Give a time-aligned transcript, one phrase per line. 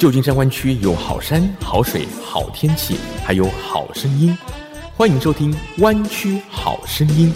[0.00, 4.34] 旧金山湾区有好山、好水、好天气，还有好声音。
[4.96, 7.30] 欢迎收听《湾区好声音》。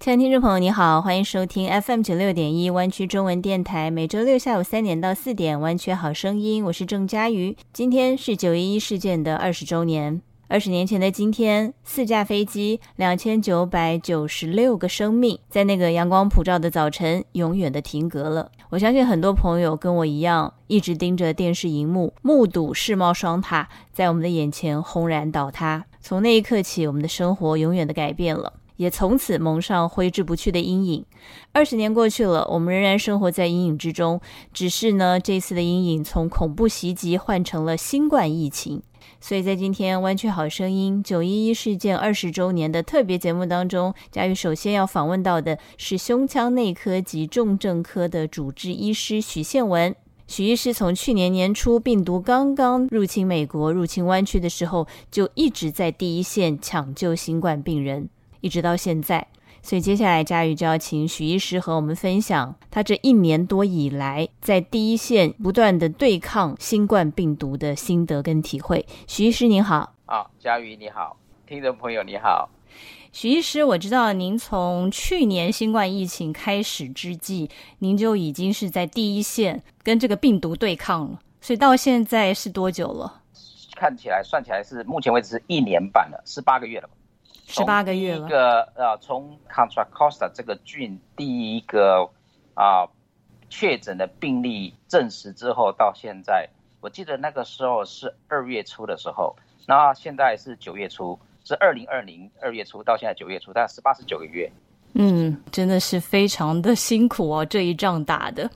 [0.00, 7.56] 亲爱的听众朋友，你好，欢迎收听 FM 九六点一湾区中文电台，每周六下午三点到四点《湾区好声音》，我是郑佳瑜。
[7.72, 10.20] 今天是九一一事件的二十周年。
[10.54, 18.52] 二十年前的今天，四架飞机，两千九百九十六个生命，在那个阳光普照的早晨，永远的停格了。
[18.70, 25.86] 我相信很多朋友跟我一样，一直盯着电视荧幕，目睹世贸双塔在我们的眼前轰然倒塌。
[26.00, 31.04] 从那一刻起，我们的生活永远的改变了，也从此蒙上挥之不去的阴影。
[31.50, 34.20] 二十年过去了，我们仍然生活在阴影之中，
[34.52, 38.84] 只是呢，这次的阴影从恐怖袭击换成了新冠疫情。
[39.26, 49.96] 所以在今天《湾区好声音》九一一事件二十周年的特别节目当中，佳玉首先要访问到的是胸腔内科及重症科的主治医师许宪文。
[50.26, 58.10] 许医师从去年年初病毒刚刚入侵美国、入侵湾区的时候，就一直在第一线抢救新冠病人，
[58.42, 59.26] 一直到现在。
[59.64, 68.84] 所以接下来，佳瑜就要请许医师和我们分享他这一年多以来在第一线不断的对抗新冠病毒的心得跟体会。
[69.06, 72.50] 许医师您好，啊，佳瑜你好，听众朋友你好。
[73.10, 77.48] 许医师，我知道您从去年新冠疫情开始之际，
[77.78, 81.18] 您就已经是在第一线跟这个病毒对抗了。
[81.40, 83.22] 所以到现在是多久了？
[83.74, 86.90] 看起来算起来是目前为止是一年半了，十八个月了。
[87.46, 88.26] 十八个月了。
[88.26, 92.08] 一个呃，从 Contra Costa 这个郡第一个
[92.54, 92.88] 啊
[93.50, 96.48] 确诊的病例证实之后，到现在，
[96.80, 99.34] 我记得那个时候是二月初的时候，
[99.66, 104.50] 那现在是九月初，是二零二零二月初到现在九月初，大概十八十九个月。
[104.94, 108.48] 嗯，真的是非常的辛苦哦，这一仗打的。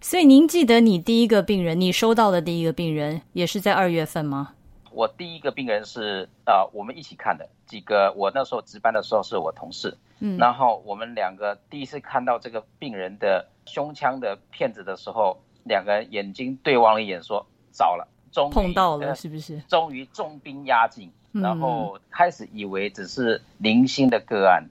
[0.00, 4.53] 所以您记得你第一个病人，你收到的第一个病人也是在二月份吗？
[4.94, 19.58] 我第一个病人是呃，我们一起看的几个，我那时候值班的时候是我同事，嗯，然后我们两个第一次看到这个病人的胸腔的片子的时候，两个人眼睛对望了一眼，说糟了，终于碰到了是不是？
[19.62, 24.68] 终于重兵压境，然后开始以为只是零星的个案，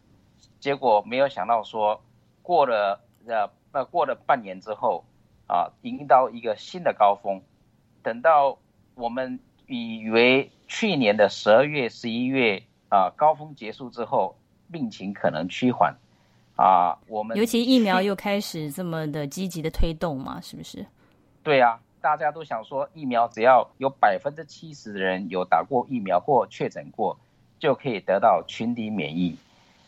[0.62, 2.02] 结果没有想到说
[2.42, 5.04] 过了呃呃过了半年之后
[5.48, 7.42] 啊，迎到一个新的高峰，
[8.02, 8.58] 等到
[8.96, 9.42] 我们。
[9.68, 14.35] 以为去年的十二月、十一月啊高峰结束之后，
[14.72, 15.96] 病情可能趋缓
[16.56, 16.97] 啊。
[17.07, 20.85] 我们尤其疫苗又开始这么的积极的推动嘛，是不是？
[21.44, 27.18] 对啊，大家都想说疫苗只要有百分之七十的人有打过疫苗或确诊过，
[27.59, 29.38] 就可以得到群体免疫。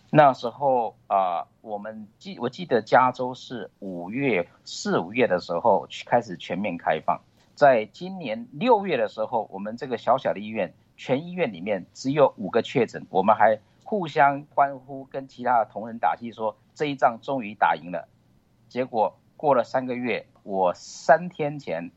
[0.09, 7.19] 那时候啊，我们记我记得加州是五月四五月的时候开始全面开放。
[7.55, 18.09] 在今年六月的时候，我们这个小小的医院，全医院里面只有五个确诊，我们还互相欢呼，跟其他的同仁打气，说这一仗终于打赢了。
[18.67, 21.91] 结果过了三个月，我三天前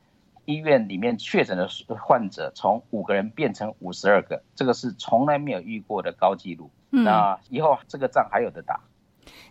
[0.45, 1.67] 医院里面确诊的
[1.99, 6.71] 患者从五个人变成五十二个，这个是从来没有遇过的高纪录。
[6.89, 8.79] 那以后这个仗还有的打。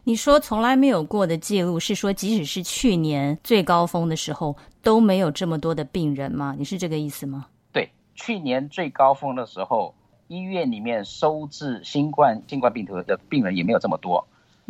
[0.03, 4.57] 你说从来没有过的记录，是说即使是去年最高峰的时候
[4.89, 6.55] 都没有这么多的病人吗？
[6.57, 7.49] 你是这个意思吗？
[7.75, 9.95] 对，去年最高峰的时候，
[10.29, 14.27] 医院里面收治新冠新冠病毒的病人也没有这么多，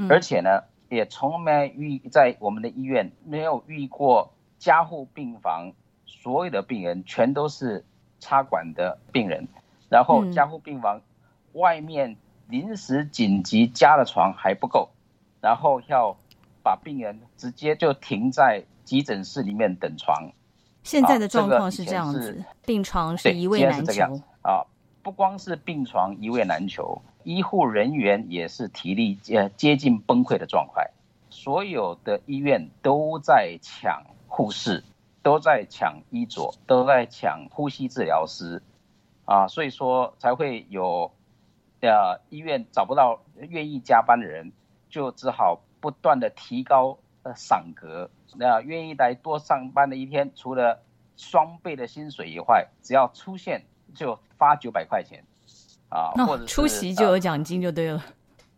[0.08, 5.72] 而且呢，也从没遇在我们的医院没有遇过加护病房
[6.04, 7.84] 所有的病人全都是
[8.18, 9.46] 插管的病人，
[9.88, 11.00] 然后加护病房
[11.52, 12.16] 外面
[12.48, 14.88] 临时紧急加的床还不够。
[15.40, 16.16] 然后要
[16.64, 20.32] 把病人直接就停在急诊室里面等床。
[20.82, 24.02] 现在的状况是这样子，病床是一位难求
[24.40, 24.64] 啊！
[25.02, 30.90] 不光是病床一位难求，医护人员也是体力呃接近崩溃的状态。
[31.28, 34.82] 所有的医院都在抢护士，
[35.22, 38.62] 都在抢医佐，都在抢呼吸治疗师
[39.26, 39.48] 啊！
[39.48, 41.12] 所以说才会有
[41.82, 44.50] 呃医院找不到愿意加班的人。
[44.90, 50.82] 就只好不断的提高呃赏格，那愿意来多上班的一天，除了
[51.16, 55.24] 双倍的薪水以外，只要出现就发九百块钱，
[55.88, 58.04] 啊，或者出席就有奖金就对了，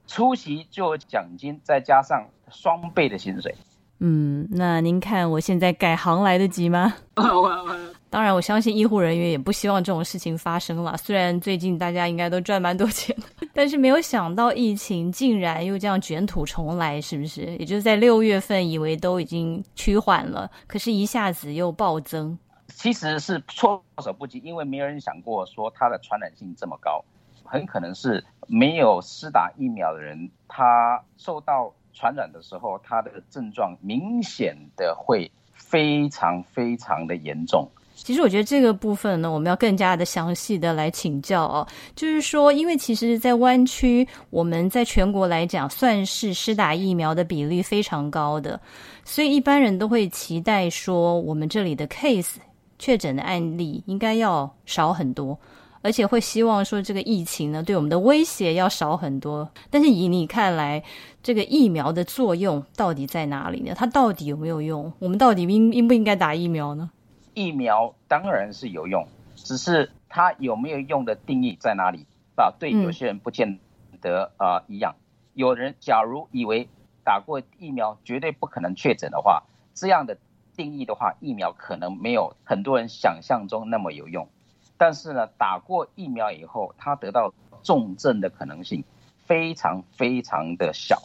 [0.07, 3.55] 出席就有奖金，再加上双倍的薪水。
[3.99, 6.95] 嗯，那您看我现在改行来得及吗？
[8.11, 10.97] 当然，我相信医护人员也不希望这种事情发生了。
[10.97, 17.57] 虽然最近大家应该都赚蛮多钱的， 但是没有想到疫情竟然又这样卷土重来，是不是？
[17.57, 22.37] 也就是在六月份以为都已经趋缓了，可是一下子又暴增。
[22.67, 27.05] 其实是措手不及，因为没有人想过说它的传染性这么高，
[27.45, 37.69] 很可能是没有施打疫苗的人，他受到传染的时候，他的症状明显的会非常非常的严重。
[38.03, 41.67] 其实我觉得这个部分呢，我们要更加的详细的来请教哦。
[41.95, 48.59] 就是说，因为其实，在湾区，我们在全国来讲，算是施打疫苗的比例非常高的，
[49.05, 52.37] 所以一般人都会期待说，我们这里的 case
[52.79, 55.39] 确诊的案例应该要少很多，
[55.83, 59.49] 而且会希望说，这个疫情呢，对我们的威胁要少很多。
[59.69, 60.83] 但是以你看来，
[61.23, 63.75] 这个疫苗的作用到底在哪里呢？
[63.77, 64.91] 它到底有没有用？
[64.99, 66.91] 我们到底应应不应该打疫苗呢？
[67.35, 69.07] 疫苗当然是有用，
[69.37, 72.07] 只是它有没有用的定义在哪里
[72.37, 72.53] 啊？
[72.59, 73.59] 对有些人不见
[74.01, 74.97] 得啊一样。
[75.35, 76.69] 有人假如以为
[77.05, 79.45] 打过疫苗绝对不可能确诊的话，
[79.75, 80.19] 这样的
[80.57, 84.29] 定义的话，疫苗可能没有很多人想象中那么有用。
[84.77, 87.33] 但是呢，打过疫苗以后，他得到
[87.63, 88.85] 重症的可能性
[89.27, 91.03] 非常非常的小。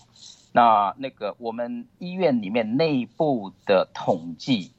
[0.51, 4.72] 那那个我们医院里面内部的统计。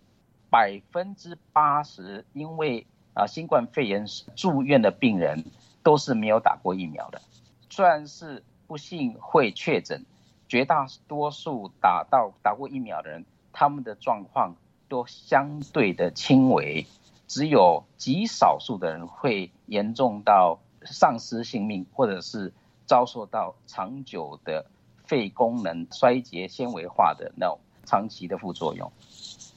[0.56, 5.44] 百分之八十因为啊新冠肺炎住院的病人
[5.82, 7.20] 都是没有打过疫苗的，
[7.68, 10.06] 虽然是不幸会确诊，
[10.48, 14.54] 绝大多数打到打过疫苗的人，他们的状况
[14.88, 16.86] 都相对的轻微，
[17.28, 22.54] 只有极少数的人会严重到丧失性命，或者是
[22.86, 24.64] 遭受到长久的
[25.04, 28.90] 肺功能衰竭、纤维化的那种长期的副作用。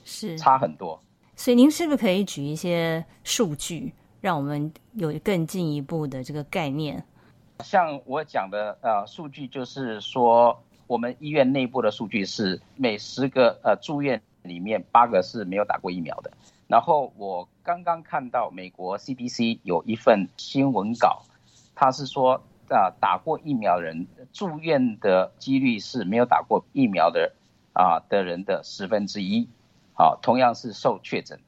[0.10, 1.00] 是差很多，
[1.36, 7.06] 所以您是不是可以举一些数据，让我们有更进一步的这个概念？
[7.64, 16.32] 像我讲的呃数据，就是说我们医院内部的数据是每十个呃住院里面八个是没有打过疫苗的。
[16.68, 21.22] 然后我刚刚看到美国 CDC 有一份新闻稿，
[21.76, 27.32] 他是说啊打过疫苗人住院的几率是没有打过疫苗的
[27.74, 29.48] 啊的人的十分之一。
[30.00, 31.42] 好，同样是受确诊，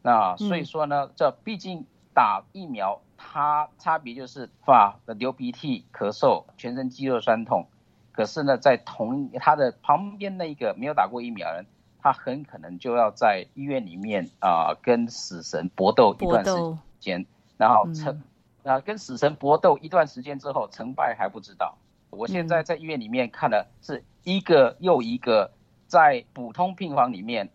[0.00, 1.84] 那所以说呢，这毕竟
[2.14, 7.66] 打疫苗，它差别就是发流鼻涕、咳嗽、全身肌肉酸痛。
[8.12, 11.66] 可是呢，在同他的旁边那一个没有打过疫苗人，
[12.00, 17.26] 他很可能就要在医院里面啊跟死神搏斗一段时间，
[17.58, 18.22] 然后成
[18.64, 21.76] 啊跟死神搏斗一段时间之后，成败还不知道。
[22.08, 25.50] 我现在在医院里面看的是一个又一个
[25.86, 27.50] 在普通病房里面。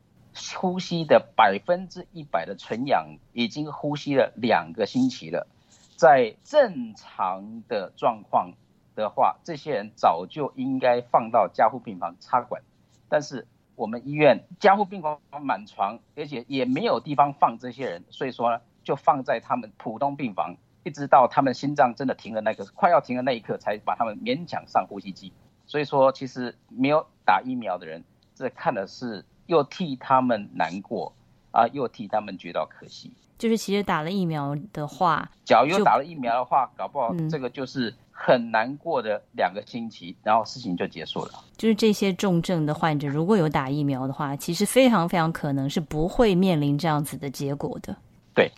[0.55, 5.47] 呼吸的百分之一百的纯氧已经呼吸了两个星期了，
[5.95, 8.53] 在正常的状况
[8.95, 12.63] 的话，这些人早就应该放到加护病房插管，
[13.09, 25.31] 但是我们医院加护病房满床，而且也没有地方放这些人，所以说呢，就放在他们普通病房，一直到他们心脏真的停了那个快要停的那一刻，才把他们勉强上呼吸机。
[25.67, 28.03] 所以说，其实没有打疫苗的人，
[28.33, 29.25] 这看的是。
[29.47, 31.13] 又替他们难过
[31.51, 33.11] 啊，又替他们觉得可惜。
[33.37, 41.31] 就是其实打了疫苗的话，假如有打了疫苗的话，搞不好这个就是很难过的两个星期，然后事情就结束了。
[41.57, 47.97] 就是这些重症的患者，如果有打疫苗的话，其实非常非常可能是不会面临这样子的结果的。
[48.33, 48.49] 对，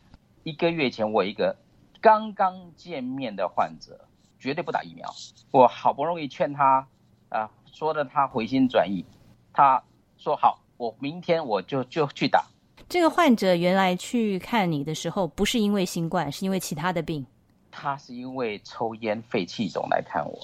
[0.44, 1.56] 一个月前我一个
[2.00, 4.06] 刚刚见面的患者，
[4.38, 5.10] 绝对不打疫苗。
[5.50, 6.88] 我好不容易劝他
[7.30, 9.04] 啊，说的他回心转意，
[9.52, 9.82] 他
[10.18, 10.60] 说好。
[10.78, 12.46] 我明天我就就去打。
[12.88, 17.26] 这个患者原来去看你的时候，不是因为新冠，是因为其他的病。
[17.72, 20.40] 他是因为抽烟肺气肿来看我。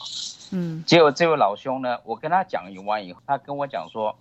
[0.51, 0.83] 嗯。
[0.85, 4.17] 结果这位老兄呢，我跟他讲完以后，他跟我讲说，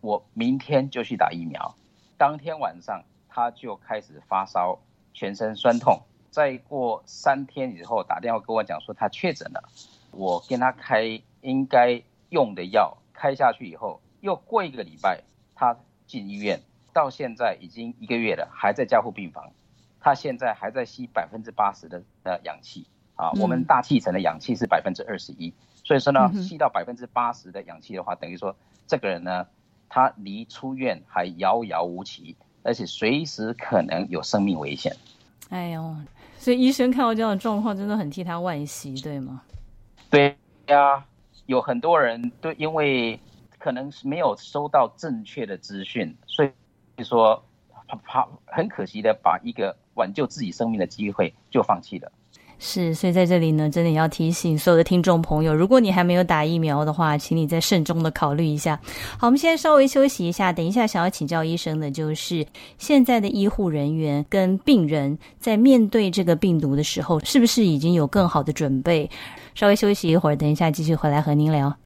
[0.00, 1.74] 我明天就去打疫苗。
[2.18, 4.78] 当天晚上他就开始发烧，
[5.14, 6.00] 全身酸痛。
[6.30, 9.68] 再过三天以后打电话跟我讲说他确诊了。
[10.10, 15.22] 我跟他开应该用的药，开下去以后，又过一个礼拜。
[15.62, 15.76] 他
[16.08, 16.60] 进医院
[16.92, 19.52] 到现在已经一个月了，还在加护病房。
[20.00, 25.54] 他现在还在吸百分之八十的呃氧气啊，我们大气层的氧气是百分之二十一，
[25.84, 28.56] 所以说呢，吸到百分之八十的氧气的话，等于说
[28.88, 29.46] 这个人呢，
[29.88, 34.92] 他离出院还遥遥无期，而且随时可能有生命危险。
[35.50, 35.94] 哎呦，
[36.38, 39.40] 所以医生看到这样的状况，真的很替他惋惜，对吗？
[40.10, 41.04] 对呀，
[41.46, 43.20] 有很多人都因为。
[43.62, 46.50] 可能是没有收到正确的资讯，所以
[47.04, 47.40] 说
[47.86, 52.10] 怕怕很可惜的把一个挽救自己生命的机会就放弃了。
[52.58, 58.80] 是，所以在这里呢，真的要提醒所有的听众朋友，如果你还没有打疫苗的话，请你再慎重的考虑一下。
[59.16, 62.44] 好，我们现在稍微休息一下，等一下想要请教医生的，就是
[62.78, 69.08] 现在的医护人员跟病人在面对这个病毒的时候，是不是已经有更好的准备？
[69.54, 71.76] 稍微休息一会儿，等一下继续回来和您聊。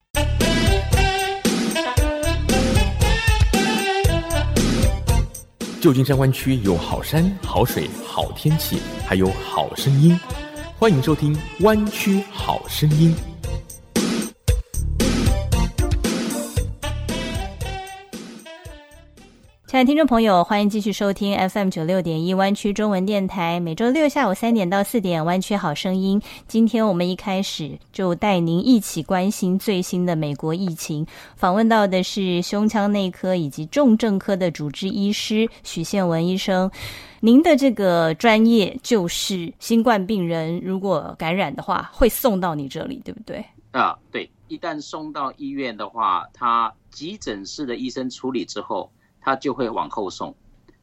[5.86, 10.18] 旧金山湾区有好山、好水、好天气，还有好声音。
[10.80, 13.14] 欢迎收听《湾区好声音》。
[19.76, 26.18] 亲爱的听众朋友，欢迎继续收听 FM 九六点一湾区中文电台，每周六下午三点到四点《湾区好声音》。
[26.48, 31.06] 今天我们一开始就带您一起关心最新的美国疫情，
[31.36, 36.70] 访问到的是胸腔内科以及重症科的主治医师许宪文医生。
[37.20, 43.44] 您的这个专业就是新冠病人如果感染的话，会送到你这里，对不对？
[43.72, 48.90] 啊，对，一旦送到医院的话，他急诊室的医生处理之后，
[49.26, 50.34] 他就会往后送。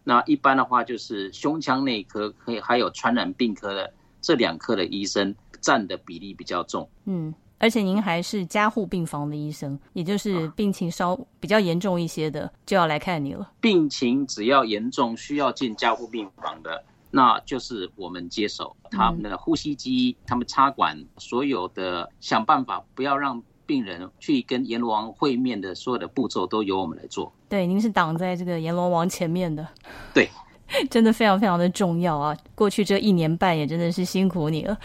[0.04, 6.88] 那一般的话，就是胸腔内科可以还有传染病科的这两科的医生占的比例比较重。
[7.06, 7.34] 嗯。
[7.60, 13.50] 而且您还是加护病房的医生，也就是病情稍比较严重一些的，就要来看你了。
[13.62, 27.32] 病情只要严重需要进加护病房的，那就是我们接手他们的呼吸机，他们插管，所有的想办法不要让病人去跟阎罗王会面的所有的步骤都由我们来做。
[27.54, 29.68] 对，您是挡在这个阎罗王前面的。
[30.12, 30.28] 对。
[30.90, 32.36] 真的非常非常的重要啊！
[32.56, 34.76] 过去这一年半也真的是辛苦你了。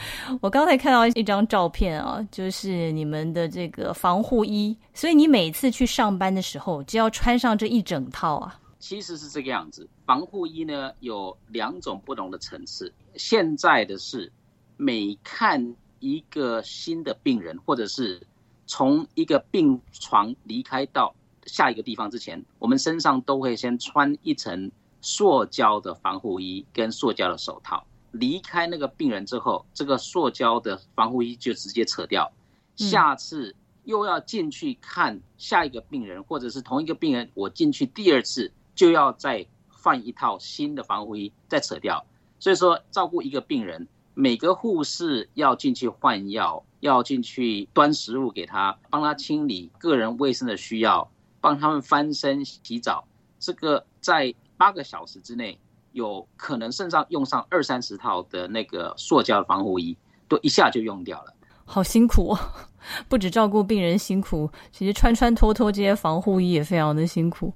[0.43, 8.61] 我刚才看到一张照片啊，就是你们的这个防护衣，所以你每次去上班的时候就要穿上这一整套啊。
[8.79, 12.93] 其实是这个样子，防护衣呢有两种不同的层次。
[13.15, 14.31] 现在的是
[14.77, 18.21] 每看一个新的病人，或者是
[18.67, 21.15] 从一个病床离开到
[21.49, 24.71] 下一个地方之前，我们身上都会先穿一层。
[25.01, 32.33] 塑胶的防护衣跟塑胶的手套，离开那个病人之后，这个塑胶的防护衣就直接扯掉。
[32.75, 42.05] 下次又要进去看下一个病人，或者是同一个病人，我进去第二次就要再换一套新的防护衣，再扯掉。
[42.41, 51.09] 所以说，照顾一个病人，每个护士要进去换药，要进去端食物给他，帮他清理个人卫生的需要，
[51.41, 53.07] 帮他们翻身洗澡，
[53.39, 54.35] 这个在。
[54.59, 55.57] 八个小时之内，
[55.93, 61.33] 有可能身上用上二三十套的那个塑胶防护衣，都一下就用掉了。
[61.65, 62.39] 好辛苦哦，
[63.09, 67.55] 不止照顾病人辛苦，其实穿穿脱脱这些防护衣也非常的辛苦。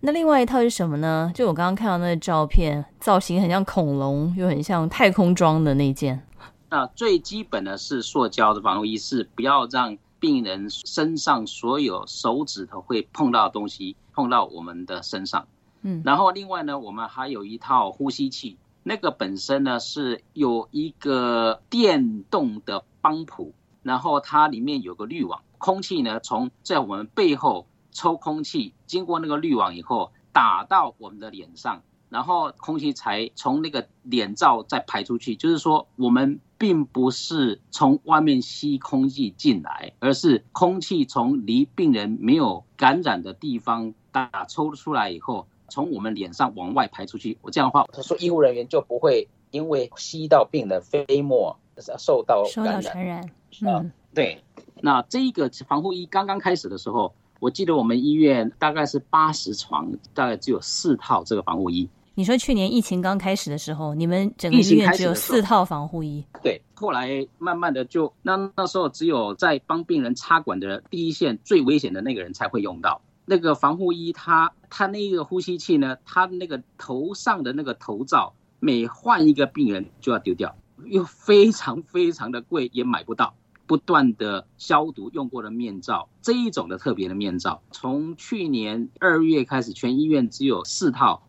[0.00, 1.30] 那另外一套是什么呢？
[1.34, 6.26] 就我刚刚看到那个照片，造型很像恐龙，又很像太空装的那件。
[6.70, 15.46] 那最基本的是塑胶的防护衣，是不要让病人身上所有手指头会碰到的东西碰到我们的身上。
[15.82, 23.52] 嗯，然后另外呢，我们还有一套呼吸器，那个本身呢是有一个电动的帮浦，
[23.82, 35.36] 然后它里面有个滤网，空气呢从在我们背后抽空气，经过那个滤网以后打到我们的脸上，然后空气才从那个脸罩再排出去。
[35.36, 45.46] 就是说，我们并不是从外面吸空气进来，而是空气从离病人没有感染的地方打抽出来以后。
[45.68, 51.58] 从我们脸上往外排出去，我这样的话，他说医护人员就不会因为吸到病人飞沫
[51.98, 53.30] 受到受到传染。
[53.62, 54.42] 嗯，对。
[54.80, 61.88] 那这一个防护衣刚刚开始的时候，我记得我们医院大概是八十床，大概只有四套这个防护衣。
[62.16, 66.24] 你说去年疫情刚开始的时候，你们整个医院只有四套防护衣？
[66.42, 66.62] 对。
[66.74, 73.00] 后来慢慢的就那那时候只有在帮病人插管的第一线最危险的那个人才会用到。
[73.24, 80.54] 那个防护衣，它它那个呼吸器呢，它那个头上的那个头罩，每换一个病人就要丢掉，
[80.84, 83.34] 又非常非常的贵，也买不到。
[83.66, 91.22] 不断的消毒用过的面罩，这一种的特别的面罩，从去年二月开始，全医院只有四套，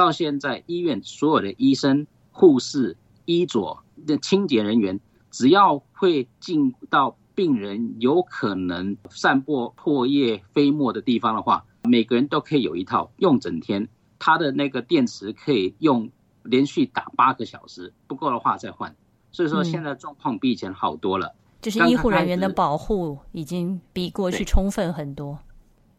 [0.00, 4.98] 到现在医院所有的医生、护士、医佐的清洁人员，
[5.30, 7.16] 只要会进到。
[7.32, 13.88] 病人有可能散播唾液飞沫的地方的话，每个人都可以有一套用整天。
[14.18, 16.10] 它的那个电池可以用
[16.42, 18.94] 连续打八个小时，不够的话再换。
[19.32, 25.38] 所以说现在状况比以前好多了，就是医护人员的保护已经比过去充分很多。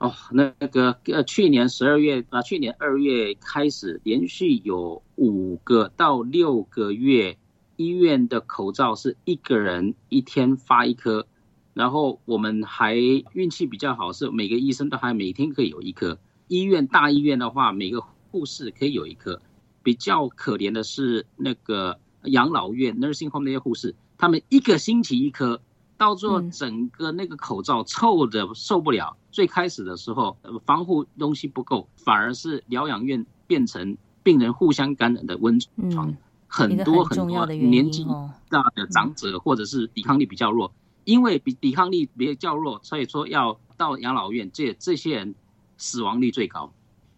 [0.01, 7.37] 哦，那那个呃，去年十二月啊，去年二月开始，连续有五个到六个月，
[7.75, 11.27] 医院的口罩是一个人一天发一颗，
[11.75, 16.17] 然后我们还运气比较好，是每个医生都还每天可以有一颗。
[16.47, 19.39] 医院大医院的话，每个护士可以有一颗。
[19.83, 25.61] 比较可怜的是那个养老院 nursing home 那些护士，他们一个星期一颗。
[25.95, 29.15] 到最后，整个那个口罩臭的受不了。
[29.31, 35.59] 最开始的时候，防护东西不够，反而是疗养院变成病人互相感染的温
[35.91, 36.13] 床。
[36.47, 38.05] 很多很多年纪
[38.49, 40.73] 大的长者或者是抵抗力比较弱，
[41.05, 45.33] 因为比抵抗力比较弱，所以说要到养老院，这这些人
[45.77, 46.73] 死亡率最高。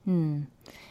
[0.05, 0.46] 嗯。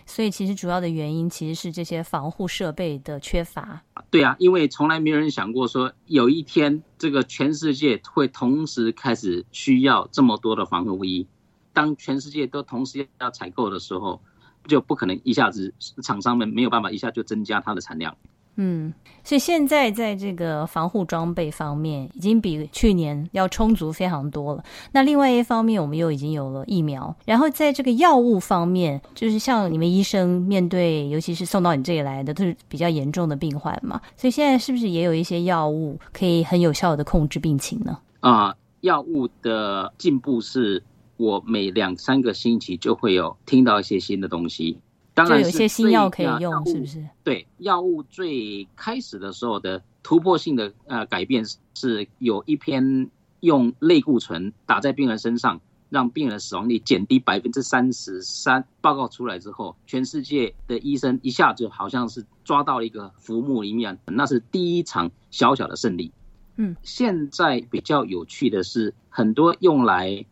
[0.06, 3.82] 所以其实主要的原因其实是这些防护设备的缺乏。
[4.11, 11.26] 对啊，因为从来没有人想过说有一天这个全世界会同时开始需要这么多的防护衣。
[11.73, 14.21] 当全世界都同时要采购的时候，
[14.66, 18.16] 就不可能一下子厂商们没有办法一下就增加它的产量。
[18.56, 18.92] 嗯，
[19.25, 24.62] 所以现在在这个防护装备方面，已经比去年要充足非常多了。
[24.92, 27.16] 那另外一方面，我们又已经有了疫苗。
[27.25, 37.99] 然后在这个药物方面，就是像你们医生面对，尤其是送到你这里来的都是比较严重的病患嘛，所以现在是不是也有一些药物可以很有效的控制病情呢？
[38.21, 40.82] 啊，药物的进步是
[41.16, 44.78] 我每两三个星期就会有听到一些新的东西。
[45.14, 47.07] 当然有一些新药可以用，是不是？
[47.23, 58.64] 对，药物最开始的时候的突破性的呃改变是有一篇用类固醇打在病人身上，让病人死亡率减低百分之三十三。
[58.81, 66.11] 报告出来之后，全世界的医生一下就好像是抓到了一个浮木一样，那是第一场小小的胜利。
[66.57, 70.25] 嗯，现在比较有趣的是，很多用来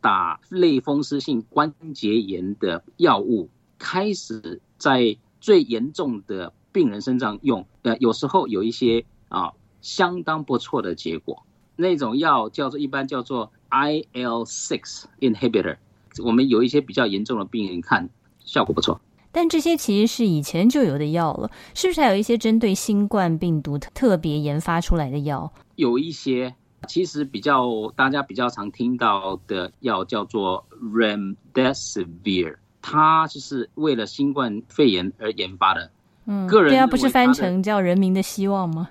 [0.00, 3.48] 打类风湿性关节炎的药物。
[3.78, 11.42] 开始在最严重的病人身上用，呃，有时候有一些啊相当不错的结果。
[11.76, 15.76] 那种药叫做一般叫做 IL-6 inhibitor，
[16.24, 18.08] 我们有一些比较严重的病人看
[18.44, 19.00] 效果不错。
[19.32, 25.52] 但这些其实是以前就有的药了，是不是还有一些针对新冠病毒特别研发出来的药？
[25.74, 26.54] 有一些，
[26.86, 32.54] 其实比较大家比较常听到的药叫做 remdesivir。
[32.86, 35.90] 它就是为了新冠肺炎而研发的，
[36.26, 38.90] 嗯，个人对啊，不是翻成叫“人民的希望” 吗？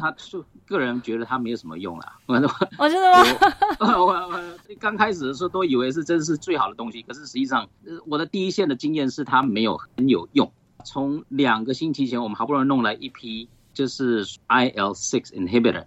[0.00, 2.04] 他是个人觉得它没有什么用了。
[2.26, 2.38] 我
[2.88, 3.24] 真的吗？
[3.80, 4.40] 我 我
[4.78, 7.68] 刚开始的时候都以为是真是最好的东西，可是实际上，
[8.06, 10.52] 我的第一线的经验是它没有很有用。
[10.84, 15.86] 从两个星期前，我们好不容易弄来一批，就是 IL six inhibitor，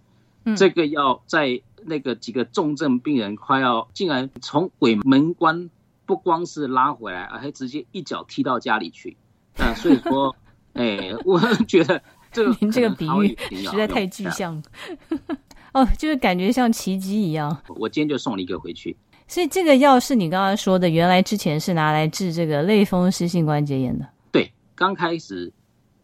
[0.58, 5.70] 这个要在那个几个重症病人快要竟然从鬼门关。
[6.16, 9.18] 不光是拉回来，还直接一脚踢到家里去，
[9.58, 10.36] 啊，所以说，
[10.74, 12.00] 哎，我觉得
[12.32, 14.64] 这个您这个比喻实在太具象了，
[15.74, 17.64] 哦，就是感觉像奇迹一样。
[17.70, 18.96] 我今天就送了一个回去。
[19.28, 24.08] 所以这个药是你刚刚说的，原来之前是拿来治这个类风湿性关节炎的。
[24.32, 25.52] 对，刚开始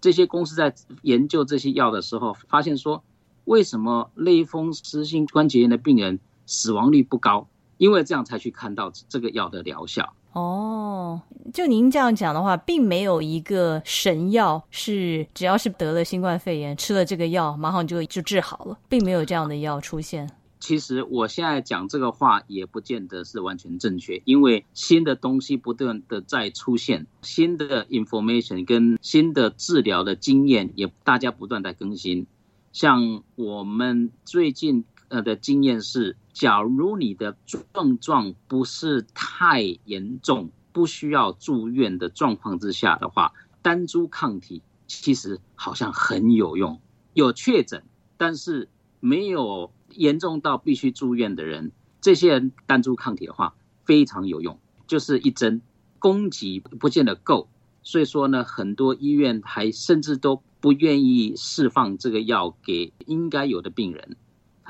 [0.01, 3.03] 这些公司在研究这些药的时候，发现说，
[3.45, 7.47] 为什么类风湿性关节炎的病人死亡率不高？
[7.79, 11.19] 因为这样才去看到这个药的疗效哦。
[11.51, 20.29] 就您这样讲的话，并没有一个神药是只要是得了新冠肺炎，吃了这个药马上就就治好了，并没有这样的药出现。
[20.59, 32.27] 其实我现在讲这个话也不见得是完全正确，因为新的东西不断的在出现，新的 information 跟新的治疗的经验也大家不断在更新。
[32.73, 36.15] 像我们最近呃的经验是。
[36.31, 37.35] 假如你的
[37.73, 46.79] 症状不是太严重，不需要住院的状况之下的话，单株抗体其实好像很有用。
[47.13, 47.83] 有确诊
[48.15, 48.69] 但是
[49.01, 55.61] 没有严重到必须住院的人，这些人单株抗体的话非常有用，就是一针，
[55.97, 57.49] 供给不见得够，
[57.83, 64.15] 所以说呢，很多医院还甚至都不愿意释放这个药给应该有的病人，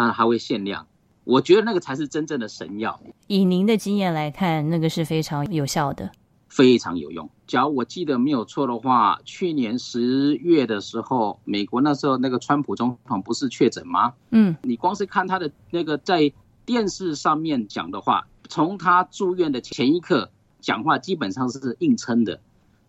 [0.08, 0.88] 他还会限量。
[1.26, 3.00] 我觉得那个才是真正的神药。
[3.28, 6.10] 以您的经验来看，那个是非常有效的，
[6.48, 7.30] 非常有用。
[7.46, 14.14] 假如我记得没有错的话，去年十月的时候，美国那时候那个川普总统不是确诊吗？
[14.32, 16.32] 嗯，你光是看他的那个在
[16.66, 20.32] 电视上面讲的话，从他住院的前一刻
[20.62, 22.40] 讲话基本上是硬撑的，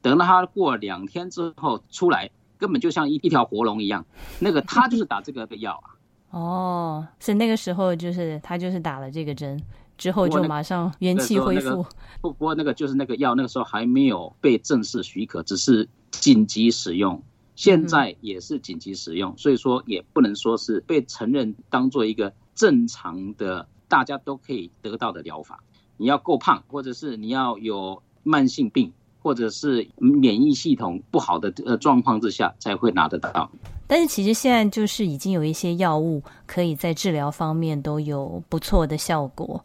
[0.01, 4.07] 等到他过两天之后出来，根本就像一一条活龙一样。
[4.39, 5.99] 那个他就是打这个的药啊。
[6.31, 9.61] 哦，是那个时候，就是他就是打了这个针，
[9.99, 11.85] 之后就马上元气恢复。
[12.21, 17.23] 不过那个就是那个药，那个时候还没有被正式许可，只是紧急使用。
[17.57, 25.63] 现在也是紧急使用，所以说也不能说是被承认当做一个正常的大家都可以得到的疗法。
[25.99, 33.51] 你要够胖，或者是你要有慢性病，或者是免疫系统不好的呃状况之下才会拿得到。
[33.87, 39.63] 但是其实现在就是已经有一些药物可以在治疗方面都有不错的效果，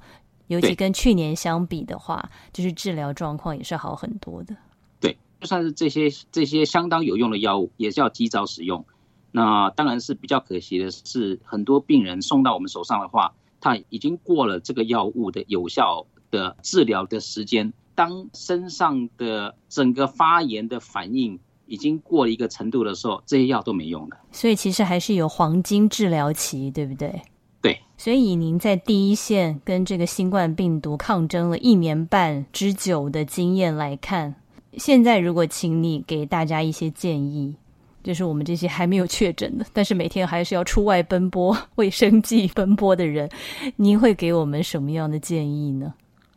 [0.48, 4.56] 尤其跟去年相比的话，就是治疗状况也是好很多的。
[5.00, 8.84] 对，就算是这些这些相当有用的药物，也是要及早使用。
[9.32, 16.06] 那当然是比较可惜的是，很多病人送到我们手上的话，他已经过了这个药物的有效。
[16.32, 24.18] 的治疗的时间，当身上的整个发炎的反应已经过了一个程度的时候，这些药都没用了。
[24.32, 27.22] 所以其实还是有黄金治疗期，对不对？
[27.62, 27.80] 对。
[27.98, 34.36] 所以以您在第一线跟这个新冠病毒抗争了一年半之久的经验来看，
[34.78, 37.56] 现在如果请你给大家一些建议，
[38.04, 43.30] 就是我们这些还没有确诊的，但是每天还是要出外奔波、为生计奔波的人，
[43.78, 45.94] 您会给我们什么样的建议呢？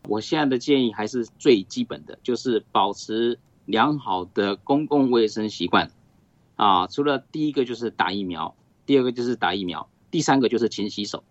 [0.08, 5.92] 我现在的建议还是最基本的，就是保持良好的公共卫生习惯
[6.56, 6.86] 啊。
[6.86, 11.22] 除了第一个就是打疫苗，第二个就是打疫苗，第三个就是勤洗手。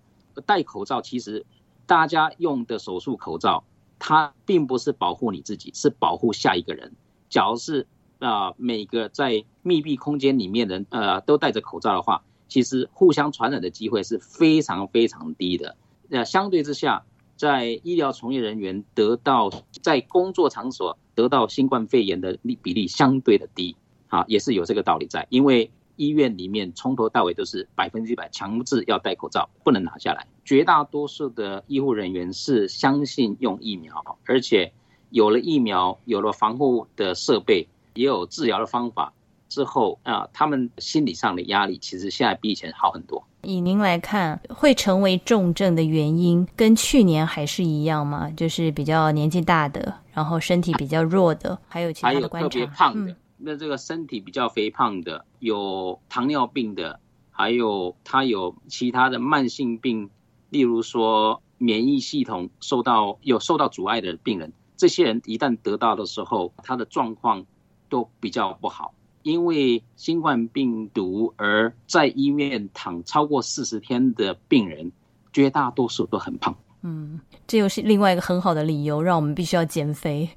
[0.45, 1.43] 戴口罩其实
[1.87, 3.63] 大家用的手术口罩，
[3.97, 6.93] 它并不是保护你自己，是保护下一个人。
[7.29, 7.87] 假如是
[8.19, 15.75] 啊每个在密闭空间里面的呃都戴着口罩的话，其实互相传染的机会是非常非常低的。
[16.07, 17.03] 那相对之下。
[17.37, 19.49] 在医疗从业人员得到
[19.81, 23.75] 在工作场所得到新冠肺炎的例比例相对的低，
[24.09, 25.25] 啊，也是有这个道理在。
[25.29, 30.27] 因为医院里面从头到尾都是百分之百强制要戴口罩，不能拿下来。
[30.43, 34.73] 绝大多数的医护人员是相信用疫苗，而且
[35.09, 39.13] 有了疫苗，有了防护的设备，也有治疗的方法
[39.49, 43.23] 之后啊，他们心理上的压力其实现在比以前好很多。
[43.43, 48.29] 以您来看，会成为重症的原因跟去年还是一样吗？
[48.31, 52.49] 就是比较年纪大的，然后身体比较弱的，还有其他的观察。
[52.49, 56.99] 特别胖的，那这个身体比较肥胖的，有糖尿病的，
[57.31, 60.09] 还有他有其他的慢性病，
[60.49, 67.45] 例如说免疫系统受到有受到阻碍的病人，这些人一旦得到的时候，他的状况
[67.87, 68.93] 都比较不好。
[69.27, 74.89] 因为新冠病毒而在医院躺超过四十天的病人，
[75.33, 76.55] 绝大多数都很胖。
[76.81, 80.29] 嗯，这又是另外一个很好的理由，让我们必须要减肥，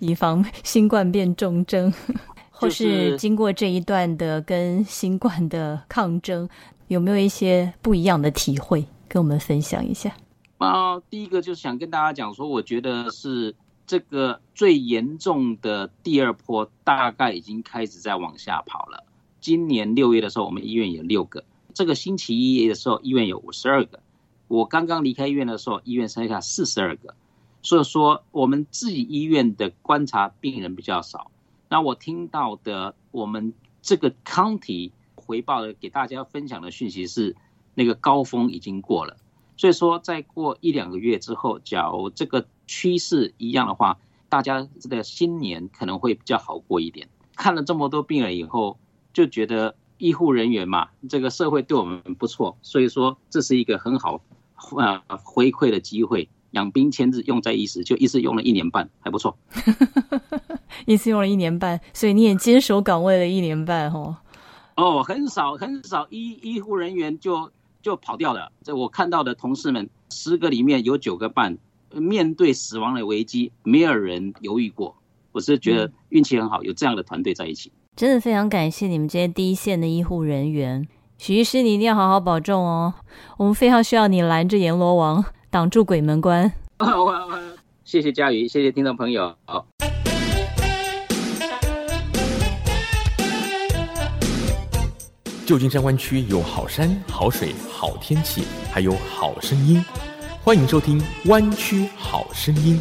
[0.00, 1.92] 以防新冠变重症。
[2.52, 6.48] 或是经过这一段的跟新冠的抗争，
[6.86, 10.14] 有没有一些不一样的体会，跟我们分享一下？
[10.58, 13.52] 啊，第一个就是想跟大家讲说，我觉得是。
[13.86, 19.04] 这个最严重的第二波大概已经开始在往下跑了。
[19.40, 24.00] 今年六月的时候，我们医院有六个；这个星期一的时候，医院有五十二个。
[24.48, 27.14] 我刚刚离开医院的时候，医院剩下四十二个。
[27.62, 31.30] 所以说，我们自己医院的观察病人比较少。
[31.68, 37.34] 那我听到的，我们这个 county 回报的给大家分享的讯息是，
[37.74, 39.16] 那个高峰已经过了。
[39.56, 43.98] 所以说，再过一两个月之后，假如这个趋势一样的话，
[44.28, 47.08] 大家这个新年可能会比较好过一点。
[47.34, 48.78] 看了这么多病人以后，
[49.12, 54.20] 就觉得医护人员嘛，这个社会对我们不错，所以说这是一个很好
[54.76, 56.28] 呃回馈的机会。
[56.52, 59.36] 养兵千日，用在一时，就一时用了一年半，还不错。
[60.86, 64.16] 一次用了一年半，所以你也坚守岗位了一年半，哦。
[64.76, 67.50] 哦，很少很少医医护人员就。
[67.82, 68.50] 就跑掉了。
[68.64, 71.56] 这我看到的同事们，十个里面有九个半，
[72.00, 74.96] 面对死亡的危机，没有人犹豫过。
[75.32, 77.70] 我是觉得运气很好，有这样的团队在一起。
[77.94, 80.86] 真的非常感谢你们这些第一线的医护人员，
[81.18, 82.94] 许医师，你一定要好好保重哦。
[83.38, 86.52] 我们非常需要你拦着阎罗王，挡住鬼门关。
[87.84, 89.34] 谢谢佳瑜，谢谢听众朋友。
[89.44, 89.66] 好。
[95.46, 99.80] 旧金山湾区有好山好水好天气，还有好声音，
[100.46, 100.96] 欢迎收听
[101.28, 102.80] 《湾区好声音》。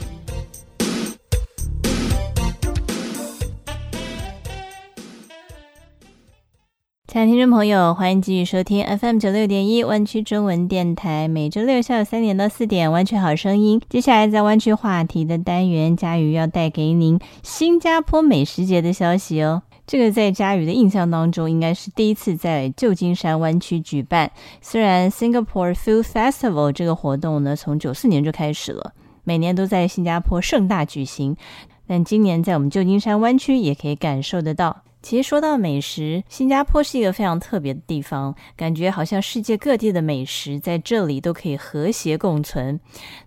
[7.07, 13.79] 亲爱的听众朋友，欢迎继续收听 FM 九六点一湾区中文电台，每周六下午三点到四点《湾区好声音》。
[13.89, 19.63] 接下来在湾区话题的单元，佳宇要带给您新加坡美食节的消息哦。
[19.87, 24.31] 这个在佳宇的印象当中，应该是第一次在旧金山湾区举办。
[24.61, 28.93] 虽然 Singapore Food Festival 这个活动呢，从九四年就开始了，
[29.23, 31.37] 每年都在新加坡盛大举行，
[31.85, 34.84] 但今年在我们旧金山湾区也可以感受得到。
[35.05, 42.79] 其实说到美食，新加坡是一个非常特别的地方，感觉好像世界各地的美食在这里都可以和谐共存。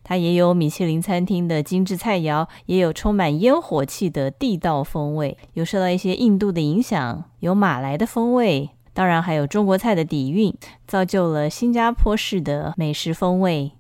[0.03, 10.53] 它也有米其林餐厅的精致菜肴，也有充满烟火气的地道风味，有受到一些印度的影响，有马来的风味，当然还有中国菜的底蕴，
[10.85, 13.78] 造就了新加坡式的美食风味。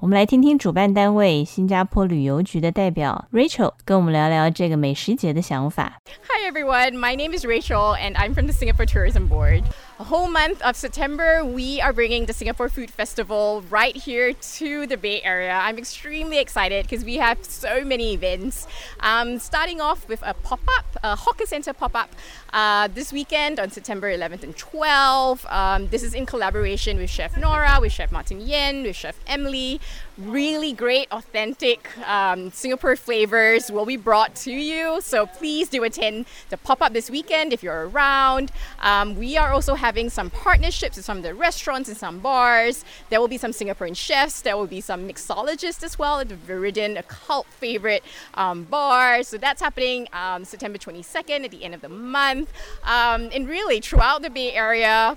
[0.00, 6.00] 我们来听听主办单位新加坡旅游局的代表 Rachel 跟我们聊聊这个美食节的想法。
[6.28, 9.62] Hi everyone, my name is Rachel and I'm from the Singapore Tourism Board.
[9.99, 14.95] Whole month of September, we are bringing the Singapore Food Festival right here to the
[14.95, 15.51] Bay Area.
[15.51, 18.65] I'm extremely excited because we have so many events.
[19.01, 22.15] Um, starting off with a pop up, a hawker center pop up
[22.53, 25.51] uh, this weekend on September 11th and 12th.
[25.51, 29.81] Um, this is in collaboration with Chef Nora, with Chef Martin Yen, with Chef Emily.
[30.25, 34.99] Really great, authentic um, Singapore flavors will be brought to you.
[34.99, 38.51] So please do attend the pop up this weekend if you're around.
[38.81, 42.83] Um, we are also having some partnerships with some of the restaurants and some bars.
[43.09, 44.41] There will be some Singaporean chefs.
[44.41, 48.03] There will be some mixologists as well at the Viridian, a cult favorite
[48.33, 49.23] um, bar.
[49.23, 52.51] So that's happening um, September 22nd at the end of the month.
[52.83, 55.15] Um, and really, throughout the Bay Area,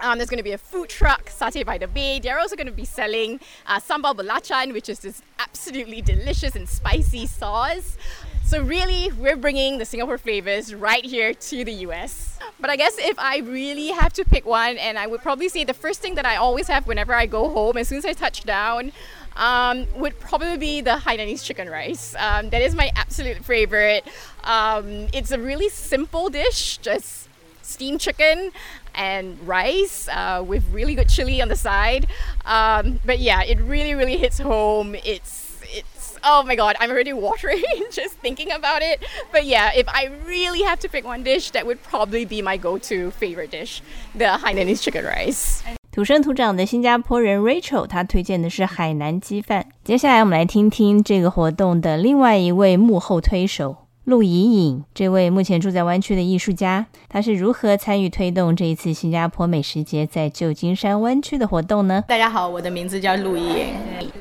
[0.00, 2.20] um, there's going to be a food truck, Satay by the Bay.
[2.20, 6.68] They're also going to be selling uh, sambal belacan, which is this absolutely delicious and
[6.68, 7.96] spicy sauce.
[8.44, 12.38] So really, we're bringing the Singapore flavors right here to the US.
[12.58, 15.62] But I guess if I really have to pick one, and I would probably say
[15.64, 18.12] the first thing that I always have whenever I go home, as soon as I
[18.12, 18.92] touch down,
[19.36, 22.14] um, would probably be the Hainanese chicken rice.
[22.18, 24.04] Um, that is my absolute favorite.
[24.42, 27.29] Um, it's a really simple dish, just
[27.61, 28.51] steamed chicken
[28.93, 32.07] and rice uh, with really good chili on the side.
[32.45, 34.95] Um, but yeah, it really, really hits home.
[35.03, 39.03] It's, it's, oh my god, I'm already watering just thinking about it.
[39.31, 42.55] But yeah, if I really have to pick one dish, that would probably be my
[42.55, 43.81] go to favorite dish
[44.13, 45.63] the Hainanese chicken rice.
[45.91, 49.65] 土生土长的新加坡人 Rachel，她推荐的是海南鸡饭。
[49.83, 53.77] 接下来，我们来听听这个活动的另外一位幕后推手
[54.10, 62.02] 陆怡颖，这位目前住在湾区的艺术家，他是如何参与推动这一次新加坡美食节在旧金山湾区的活动呢？
[62.08, 63.66] 大家好，我的名字叫陆怡颖，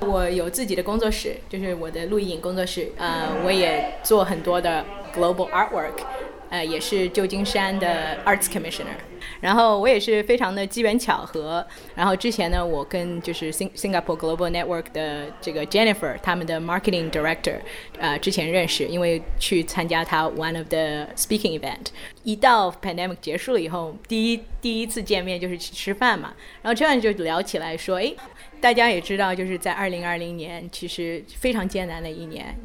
[0.02, 2.91] 我有自己的工作室，就是我的陆怡颖工作室。
[2.97, 6.04] 呃，我也做很多的 global artwork，
[6.52, 8.93] 呃，也是旧金山的 arts commissioner。
[9.41, 17.60] 然后我也是非常的机缘巧合，然后之前呢，我跟就是 Sing Singapore Global Network 的这个 Jennifer，他们的 Marketing Director，
[17.97, 21.88] 呃，之前认识，因为去参加他 One of the Speaking Event，
[22.23, 28.13] 一到 Pandemic 结束了以后，第一第一次见面就是去吃饭嘛，然后这样就聊起来说，哎，
[28.60, 32.56] 大家也知道，就是在二零二零年其实非常艰难的一年，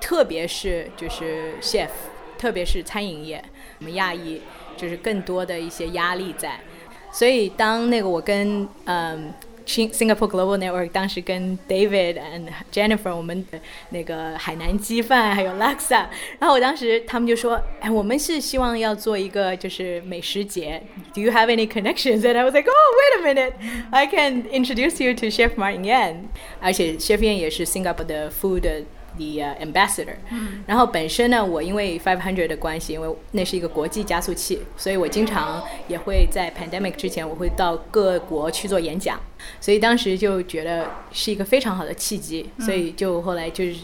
[0.00, 1.88] 特别是就是 Chef，
[2.36, 3.44] 特别是餐饮业，
[3.78, 4.40] 我们亚裔。
[4.80, 6.58] 就是更多的一些压力在，
[7.12, 9.34] 所以当那个我跟嗯
[9.66, 16.06] Singapore Global Network 当时跟 David and Jennifer 我们的那个海南鸡饭还有 Laksa，
[16.40, 20.82] 然后我当时他们就说，哎，我们是希望要做一个就是美食节
[21.14, 22.22] ，Do you have any connections?
[22.22, 23.52] And I was like, oh, wait a minute,
[23.90, 26.24] I can introduce you to Chef Martin Yan，
[26.60, 28.86] 而且 Chef Yan 也是 Singapore 的 food。
[29.20, 30.16] The ambassador，
[30.66, 39.20] 然后本身呢，我因为 Five Hundred 的关系，因为那是一个国际加速器，所以我经常也会在 pandemic 之前，我会到各国去做演讲，
[39.60, 43.80] 所以当时就觉得是一个非常好的契机，所以就后来就是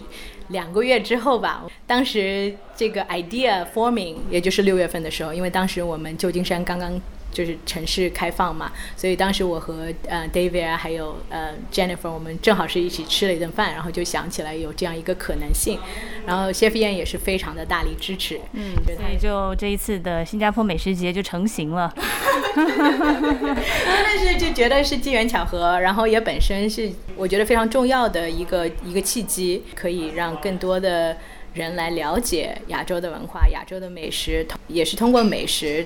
[0.48, 6.98] 两个月之后吧，当时这个 idea forming，也就是六月份的时候，因为当时我们旧金山刚刚。
[7.32, 15.78] 就是城市开放嘛，所以当时我和呃 David 啊，还有呃 Jennifer，我们正好是一起吃了一顿饭，然后就想起来有这样一个可能性，
[16.26, 21.92] 然后 Chef Yan 也是非常的大力支持，嗯，所以就这一次的新加坡美食节就成型了，
[22.54, 31.16] 真的是就觉得是机缘巧合，然后也本身是我觉得非常重要的一个一个契机，可以让更多的。
[31.56, 35.84] 人来了解亚洲的文化、亚洲的美食，也是通过美食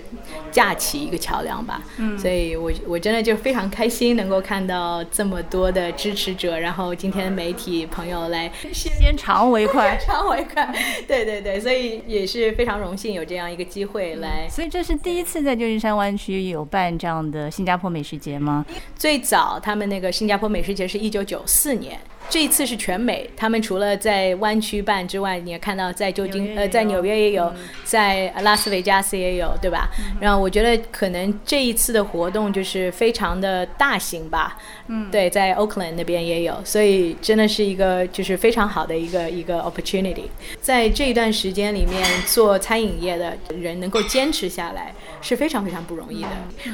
[0.51, 1.83] 架起一个桥梁吧。
[1.99, 10.75] 嗯，所以我我真的就非常开心，能够看到这么多的支持者，然后今天媒体朋友来先尝为快， 尝为快。
[11.07, 14.49] 对对对，所以也是非常荣幸有这样一个机会来。
[14.51, 18.67] 所以这是第一次在旧金山湾区有办这样的新加坡美食节吗？
[18.97, 21.99] 最早他们那个新加坡美食节是一九九四年。
[22.29, 27.53] 这一次是全美，他们除了在湾区办之外，你也看到在旧金呃在纽约也有，
[27.83, 29.89] 在拉斯维加斯也有，对吧？
[30.21, 34.57] 然后我觉得可能这一次的活动就是非常的大型吧，
[34.87, 40.27] 嗯，对，在 Oakland 那边也有，所以真的是一个就是非常好的一个一个 opportunity。
[40.61, 46.29] 在这一段时间里面做餐饮业的人能够坚持下来是非常非常不容易的，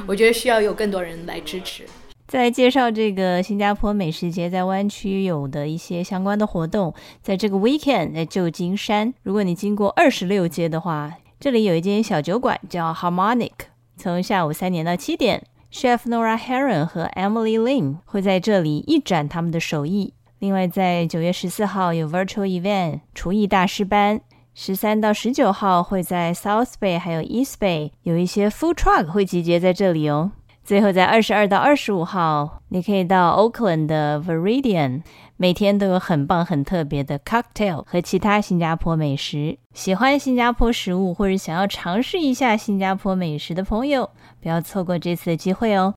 [0.07, 1.85] 我觉得需要有更多人来支持。
[2.27, 13.53] 再介绍这个新加坡美食节在湾区有的一些相关的活动，在这个 weekend 在旧金山，如果你经过二十六街的话，这里有一间小酒馆叫 Harmonic，
[13.97, 20.13] 从下午三点到七点，Chef Nora Heron 和 Emily Lim 会在这里一展他们的手艺。
[20.41, 24.21] 另外，在九月十四号有 Virtual Event 厨艺大师班，
[24.53, 30.33] 十三到十九号会在 South Bay 还有 East Bay 有一些 Food Truck 会集结在这里哦。
[30.67, 35.03] 最后，在二十二到二十五号，你可以到 Oakland 的 Veridian，
[35.37, 39.59] 每天都有很棒、很特别的 cocktail 和其他新加坡美食。
[39.75, 44.11] 喜欢新加坡食物或者想要尝试一下新加坡美食的朋友，
[44.43, 45.95] 不要错过这次的机会哦！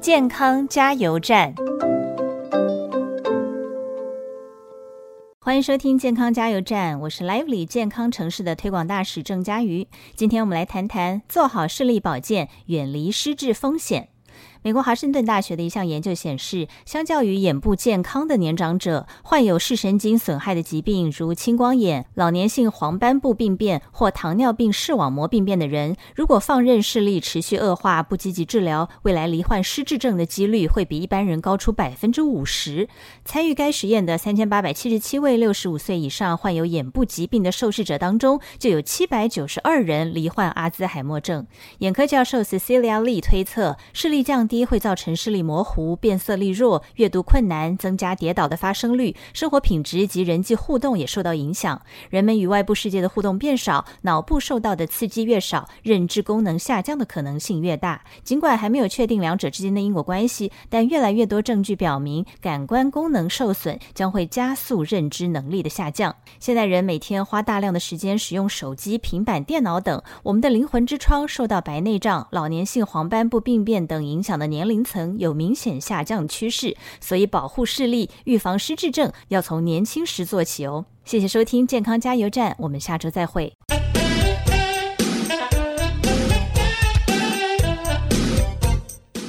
[0.00, 1.54] 健康加油站。
[5.46, 9.86] 欢迎收听健康加油站，我是 Lively 健康城市的推广大使郑佳瑜。
[10.16, 14.08] 今天我们来谈谈做好视力保健，远离失智风险。
[14.66, 32.88] 美国华盛顿大学的一项研究显示，相较于眼部健康的年长者，患有视神经损害的疾病，如青光眼、老年性黄斑部病变或糖尿病视网膜病变的人，如果放任视力持续恶化，不积极治疗，未来罹患失智症的几率会比一般人高出百分之五十。
[33.24, 41.46] 参与该实验的三千八百七十七位六十五岁以上患有眼部疾病的受试者当中，就有七百九十二人罹患阿兹海默症。
[41.78, 44.55] 眼科教授 Cecilia Lee 推测，视力降低。
[44.64, 51.82] 会造成视力模糊、变色力弱、阅读困难，增加跌倒的发生率，生活品质及人际互动也受到影响。
[52.10, 58.02] 人们与外部世界的互动变少，脑部受到的刺激越少，认知功能下降的可能性越大。
[58.22, 66.14] 尽管还没有确定两者之间的因果关系，但越来越多证据表明，感官功能受损将会加速认知能力的下降。
[66.38, 80.86] 现代人每天花大量的时间使用手机、平板电脑等，我们的灵魂之窗受到白内障、老年性黄斑部病变等影响的年龄层有明显下降趋势，所以保护视力、预防失智症要从年轻时做起哦。
[81.04, 83.52] 谢谢收听健康加油站，我们下周再会。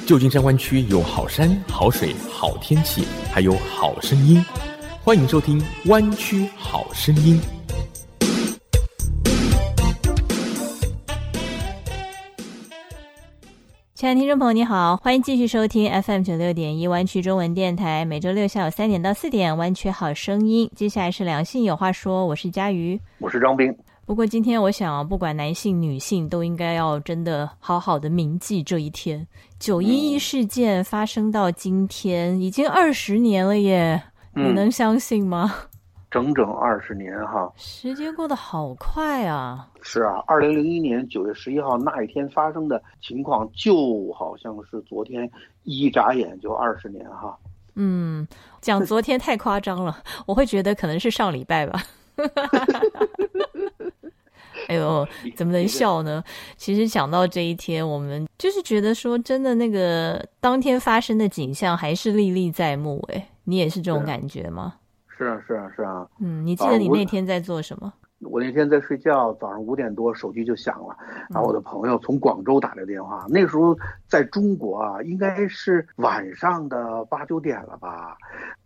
[0.06, 4.42] 旧金山湾区有好山、好水、好天气，还有好声音，
[5.04, 7.42] 欢迎收听《湾区好声音》。
[13.98, 20.70] 亲爱的听众朋友，你好，欢迎继续收听 FM 九六点一湾区中文电台，每周六下午三点到四点，湾区好声音。
[20.76, 23.76] 接下来是两性有话说，我是佳瑜，我是张斌。
[24.06, 29.26] 不过今天我想，不管男性女性，都应该要真的好好的铭记这一天。
[29.58, 34.00] 九一一事件发生到今天，已经二十年了耶，
[34.36, 35.56] 你能相信吗？
[36.10, 39.68] 整整二十年哈，时间过得好快啊！
[39.82, 45.30] 是啊，二零零一年九月十一号那一天发生的情况，就好像是昨天，
[45.64, 47.38] 一眨眼就二十年哈。
[47.76, 48.28] 嗯，
[48.62, 51.84] 讲昨天太夸张了，我会觉得可能是上礼拜吧。
[54.68, 56.24] 哎呦，怎么能笑呢？
[56.56, 63.06] 其实想到这一天，我们就是觉得说，真的那个当天发生的景象还是历历在目。
[63.14, 64.76] 哎，你也是这种感觉吗？
[65.18, 66.08] 是啊，是啊，是啊。
[66.20, 67.92] 嗯，你记得你那天在做什么？
[68.20, 70.96] 我那天在睡觉，早上五点多手机就响了，
[71.30, 73.26] 然后我的朋友从广州打来电话。
[73.30, 73.78] 那时候
[74.08, 78.18] 在中国啊，应该是晚上的八九点了吧？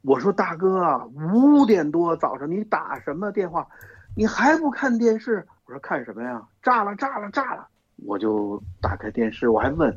[0.04, 0.98] 我说大哥，
[1.34, 3.68] 五点多早上你打什么电话？
[4.16, 5.46] 你还不看电视？
[5.66, 6.42] 我说看什么呀？
[6.64, 7.68] 炸了，炸了，炸了！
[8.06, 9.94] 我就打开电视，我还问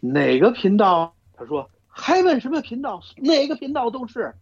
[0.00, 1.14] 哪个频道？
[1.34, 3.00] 他说还问什么频道？
[3.16, 4.32] 哪个频道都是。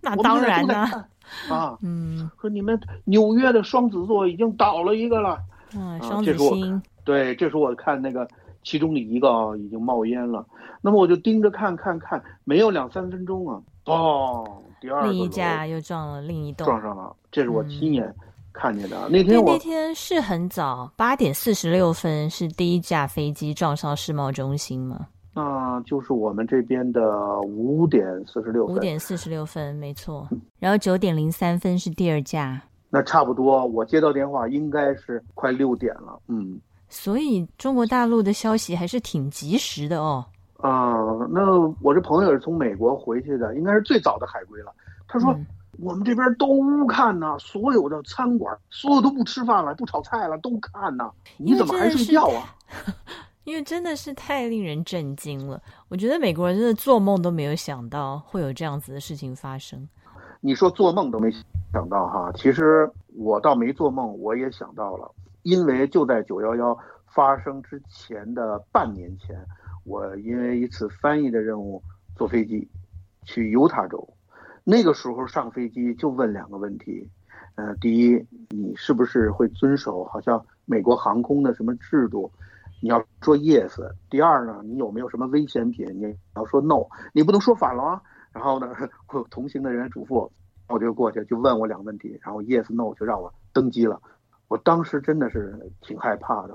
[0.02, 1.04] 那当然呢，
[1.50, 5.38] 啊，嗯，说你们纽约的双子座已经倒了一个了，
[5.76, 8.26] 嗯，双子星，对，这时候我看那个
[8.64, 10.44] 其中的一个啊已经冒烟了，
[10.80, 14.48] 那么我就盯着看看看，没有两三分钟啊，嘣，
[14.80, 18.14] 第二另一架又撞了另一栋，撞上了，这是我亲眼
[18.52, 19.08] 看见的。
[19.08, 25.06] 那天我那天是很早，八点四十六分是第一架飞机撞上世贸中心吗？
[25.32, 30.28] 那就是我们这边的五点四十六分，五点四十六分，没错。
[30.58, 33.64] 然后九点零三分是第二架，那差不多。
[33.66, 36.60] 我接到电话应该是快六点了，嗯。
[36.88, 40.24] 所以中国大陆的消息还是挺及时的哦。
[40.56, 40.94] 啊，
[41.30, 44.72] 那我这朋友也是从美国回去的，应该是最早的海归了。
[45.06, 45.34] 他说。
[45.82, 51.10] 我们这边都看呢，所有的餐馆，所有都不吃饭了，不炒菜了，都看呢。
[51.38, 52.54] 你怎么还睡觉啊？
[53.44, 55.60] 因为真的是太令人震惊了。
[55.88, 59.88] 我觉得美国人真的做梦都没有想到会有这样子的事情发生。
[60.40, 61.30] 你说做梦都没
[61.72, 65.10] 想到哈，其实我倒没做梦，我也想到了，
[65.42, 69.36] 因为就在九幺幺发生之前的半年前，
[69.84, 71.82] 我因为一次翻译的任务
[72.16, 72.66] 坐飞机
[73.24, 74.08] 去犹他州。
[74.64, 77.08] 那个时候上飞机就问两个问题，
[77.56, 82.30] 呃，第一，你是不是会遵守好像美国航空的什么制度？
[82.80, 83.78] 你要说 yes。
[84.08, 85.86] 第二呢，你有没有什么危险品？
[85.98, 88.02] 你要说 no，你不能说反了啊。
[88.32, 88.68] 然后呢，
[89.12, 90.30] 我同行的人嘱咐，
[90.68, 94.00] 我就过去就问我两个问题，然后 yes no 就让我登机了。
[94.48, 96.54] 我当时真的是挺害怕的。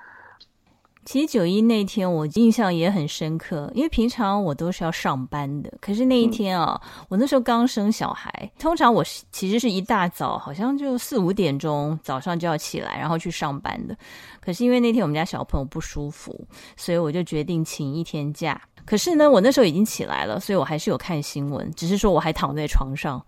[1.05, 13.95] 其实九一那天我印象也很深刻，因为平常我都是要上班的，可是那一天啊，我那时候刚生小孩，通常我其实是一大早，好像就四五点钟早上就要起来，然后去上班的。
[14.41, 16.35] 可是因为那天我们家小朋友不舒服，
[16.75, 18.59] 所以我就决定请一天假。
[18.83, 23.23] 可是呢，我那时候已经起来了，所以我还是有看新闻，只是说我还躺在床上，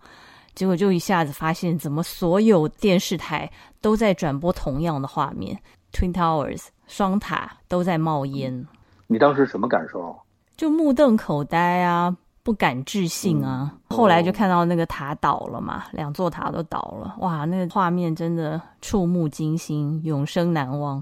[0.56, 3.48] 结果就一下子发现，怎么所有电视台
[3.80, 5.56] 都在转播同样的画面
[5.92, 6.62] ，Twin Towers。
[6.88, 8.66] 双塔都在冒烟，
[9.06, 10.18] 你当时什么感受？
[10.56, 13.72] 就目瞪口呆啊，不敢置信啊。
[13.90, 21.00] 后来就看到那个塔倒了嘛，两座塔都倒了，哇，那个画面真的触目惊心，永生难忘。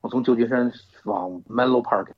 [0.00, 0.72] 我从旧金山
[1.04, 2.08] 往 Menlo Park，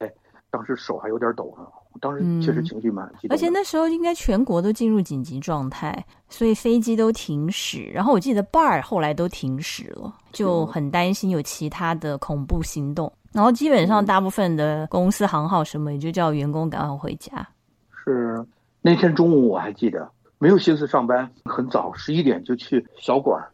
[0.51, 1.67] 当时手还有点抖呢。
[2.01, 7.85] 当时确实情绪蛮激动，而且那时候应该全国都进入紧急状态，所以飞机都停驶。
[7.93, 13.13] 然后我记得 bar 后来都停驶了，就很担心有其他的恐怖行动。
[13.33, 17.47] 然后基本上大部分的公司行号什么，也就叫员工赶快回家。
[17.91, 18.45] 是
[18.81, 23.51] 那天中午我还记得，没有心思上班，很早十一点就去小馆儿，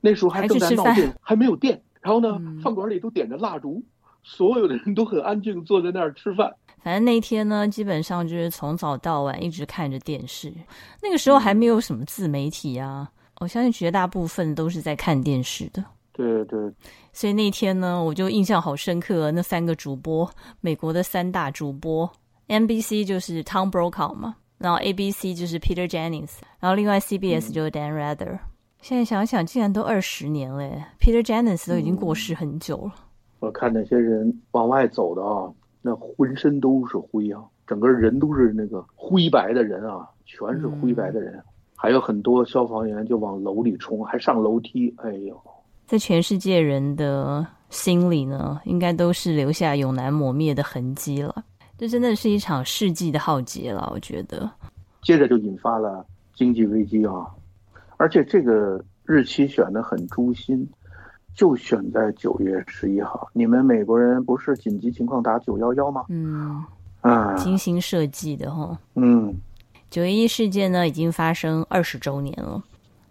[0.00, 1.80] 那时候还正在闹电，还没有电。
[2.02, 3.82] 然后呢，饭馆里都点着蜡烛，
[4.22, 6.52] 所有的人都很安静，坐在那儿吃饭。
[6.84, 10.52] 反正那天呢，基本上就是从早到晚一直看着电视。
[11.02, 13.10] 那个时候还没有什么自媒体啊，
[13.40, 15.82] 我相信绝大部分都是在看电视的。
[16.12, 16.60] 对对。
[17.14, 19.30] 所以那天呢，我就印象好深刻。
[19.30, 20.30] 那三个主播，
[20.60, 22.08] 美国的三大主播
[22.48, 28.38] ，NBC 就是 Tom Brokaw 嘛，然后 ABC 就是 Peter Jennings，然后另外 CBS 就是 Dan Rather。
[28.82, 30.62] 现在想想，竟然都二十年了
[31.00, 32.94] ，Peter Jennings 都已经过世很久了。
[33.40, 35.50] 我看那些人往外走的啊。
[35.86, 41.38] 那浑身都是灰啊，整个人都是那个灰白的人啊，全是灰白的人，
[41.76, 44.94] 还有很多消防员就往楼里冲，还上楼梯。
[44.96, 45.38] 哎呦，
[45.86, 51.44] 在全世界人的心里呢，应该都是留下永难磨灭的痕迹了。
[51.76, 54.50] 这真的是一场世纪的浩劫了，我觉得。
[55.02, 56.02] 接着就引发了
[56.34, 57.26] 经济危机啊，
[57.98, 60.66] 而且这个日期选的很诛心。
[61.34, 66.04] 就选在九月十一号，你们美国人不是紧急情况打九幺幺吗？
[66.08, 66.64] 嗯，
[67.00, 68.78] 啊，精心设计的哈。
[68.94, 69.34] 嗯，
[69.90, 72.62] 九一一事件呢已经发生二十周年了，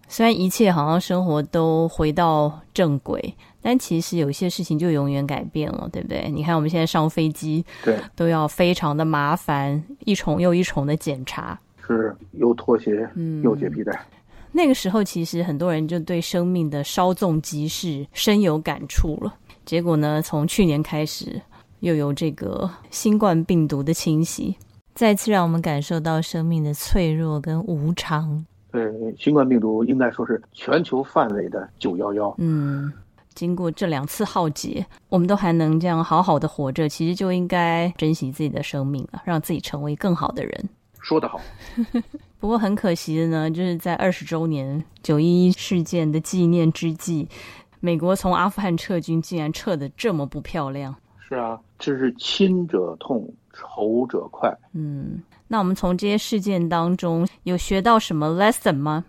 [0.07, 6.32] 虽然一切好像生活都回到正轨，但其实有些事情就永远改变了，对不对？
[6.32, 13.91] 你看我们现在上飞机，对，都要非常的麻烦，一重又一重的检查，是又拖鞋，嗯，又解皮带。
[14.56, 19.34] 那个时候，其实很多人就对生命的稍纵即逝深有感触了。
[19.66, 21.41] 结果呢，从去年开始，
[21.80, 24.56] 又有这个新冠病毒的侵袭，
[24.93, 28.45] 再次让我们感受到生命的脆弱跟无常。
[28.72, 32.34] 对，新冠病毒应该说是全球范围的九幺幺。
[32.38, 32.91] 嗯，
[33.34, 40.70] 经过这两次浩劫，我们都还能这样好好的活着，其实就应该珍惜自己的生命了，让自己成为更好的人。
[40.99, 41.41] 说得好。
[42.44, 47.26] 不过很可惜的呢，就是在二十周年九一一事件的纪念之际，
[47.80, 50.94] 美国从阿富汗撤军，竟然撤的这么不漂亮。
[51.26, 54.54] 是啊，这是亲者痛，仇者快。
[54.74, 59.06] 嗯，那我们从这些事件当中有学到什么 lesson 吗？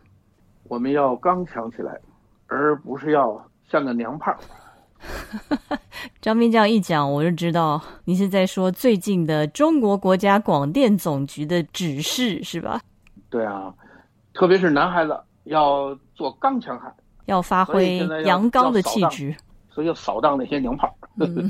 [0.68, 1.93] 我们要刚强起来，
[2.47, 4.32] 而不是要像个娘炮。
[6.22, 12.80] 张斌这样一讲，我就知道你是在说最近的中国国家广电总局的指示，是吧？
[13.35, 13.74] 对啊，
[14.32, 19.35] 特别是男孩子要做刚强汉，要发挥阳刚的气质，
[19.68, 20.97] 所以要扫荡那些娘炮。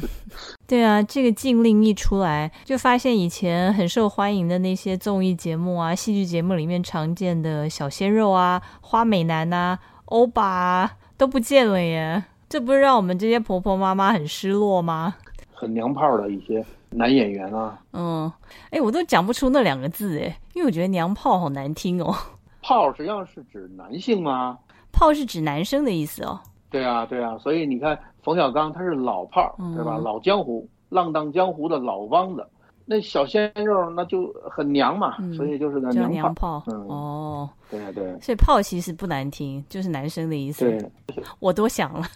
[0.66, 12.24] 对啊，这个禁令一出来，就发现以前很受欢迎的那些综艺节目啊、戏剧节目里面常见的小鲜肉啊、花美男啊、欧巴啊都不见了耶！
[12.49, 15.16] 这不是让我们这些婆婆妈妈很失落吗？
[15.53, 16.64] 很娘炮的一些
[16.95, 17.78] 男演员啊。
[17.92, 18.32] 嗯，
[18.70, 22.14] 哎，我都讲不出那两个字哎，因为我觉得娘炮好难听哦。
[22.62, 24.59] 炮实际上是指男性吗？
[24.92, 26.40] 炮是指男生的意思哦。
[26.70, 29.99] 对啊，对啊，所以你看冯小刚他是老炮，对吧？
[29.99, 32.47] 老江湖，浪荡江湖的老汪子。
[32.86, 36.62] 那小鲜肉那就很娘嘛，所以就是个娘炮。
[36.66, 38.18] 嗯，哦，对对。
[38.20, 40.64] 所以炮其实不难听，就是男生的意思。
[41.07, 42.07] 对，我多想了。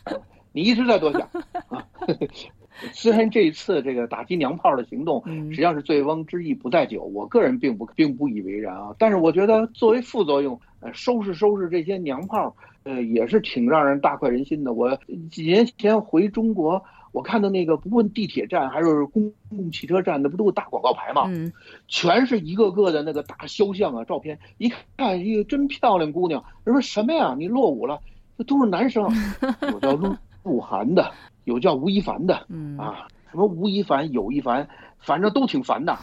[0.53, 1.21] 你一直在多想
[1.69, 1.85] 啊。
[2.93, 8.95] 虽然这一次这个打击娘炮的行动，实际上是醉翁之意不在酒，我个人并不并不以为然啊。
[8.99, 12.55] 但是我觉得作为副作用，呃，收拾收拾这些娘炮，
[12.85, 14.73] 呃，也是挺让人大快人心的。
[14.73, 14.99] 我
[15.31, 16.83] 几年前回中国。
[17.11, 21.23] 我看到那个，不论地铁站还是公共汽车站，那不都有大广告牌吗？
[21.29, 21.51] 嗯，
[21.89, 26.45] 全是一个个的那个大肖像啊，照片，一看一个真漂亮姑娘。
[26.65, 27.35] 人说什么呀？
[27.37, 27.99] 你落伍了？
[28.37, 29.11] 这都是男生，
[29.73, 30.15] 有叫鹿
[30.45, 31.11] 鹿晗的，
[31.49, 34.69] 有叫吴亦凡的，嗯啊，什么吴亦凡、有一凡，
[34.99, 35.97] 反正都挺烦的。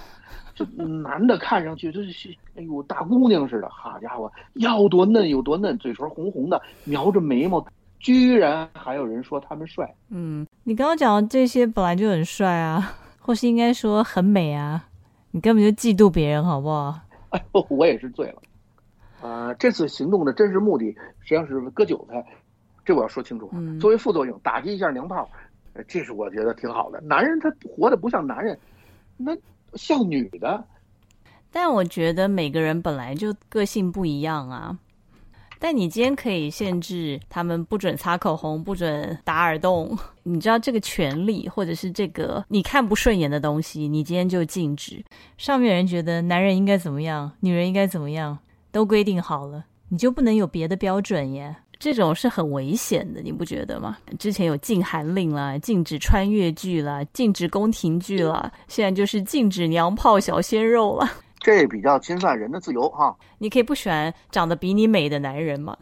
[0.55, 7.63] 这男的看上去就是，哎呦，大姑娘似的，好家伙，要多嫩有多嫩，嘴唇红红的，描着眉毛。
[7.99, 14.85] 居然还有人说他们帅，嗯，你刚刚讲的这些本来就很帅啊，或是应该说很美啊，
[15.31, 16.99] 你根本就嫉妒别人，好不好？
[17.29, 18.41] 哎呦，我也是醉了。
[19.21, 20.85] 呃，这次行动的真实目的
[21.21, 22.23] 实际上是割韭菜，
[22.85, 23.51] 这我要说清楚。
[23.81, 25.27] 作为副作用，打击一下娘炮，
[25.87, 27.01] 这是我觉得挺好的。
[27.01, 28.57] 男人他活的不像男人，
[29.17, 29.35] 那
[29.73, 30.63] 像女的。
[31.51, 34.77] 但我觉得每个人本来就个性不一样啊。
[35.57, 39.97] 但你今天可以限制他们不准擦口红，不准打耳洞。
[40.23, 45.03] 你知道这个权利，或者是这个你看不顺眼的东西，你今天就禁止。
[45.37, 48.37] 上面人觉得男人应该怎么样，女人应该怎么样，
[48.71, 51.55] 都规定好了，你就不能有别的标准耶？
[51.79, 53.97] 这种是很危险的，你不觉得吗？
[54.17, 61.07] 之前有禁韩令啦，禁止穿越剧啦，禁止宫廷剧啦，现在就是禁止娘炮小鲜肉了。
[61.39, 63.15] 这比较侵犯人的自由哈。
[63.37, 65.77] 你可以不喜欢长得比你美的男人嘛？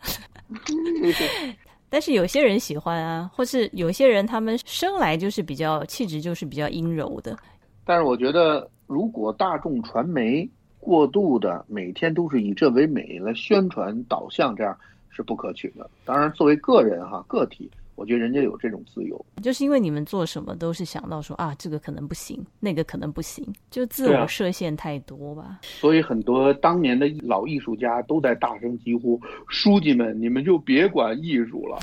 [1.89, 7.37] 但是有些人喜欢啊，或是有些人他们生来就是比较气质就是比较阴柔的。
[7.85, 14.77] 但是我觉得，如果大众传媒过度的每天都是以这为美来宣传导向，这样
[15.13, 15.89] 是不可取的。
[16.03, 17.69] 当然，作为个人哈个体。
[17.95, 25.59] 我觉得人家有这种自由，就是因为你们做什么都是想到说啊，这个可能不行，那个可能不行，就自我设限太多吧。
[25.61, 31.77] 所以很多当年的老艺术家都在大声疾呼：“书记们，你们就别管艺术了。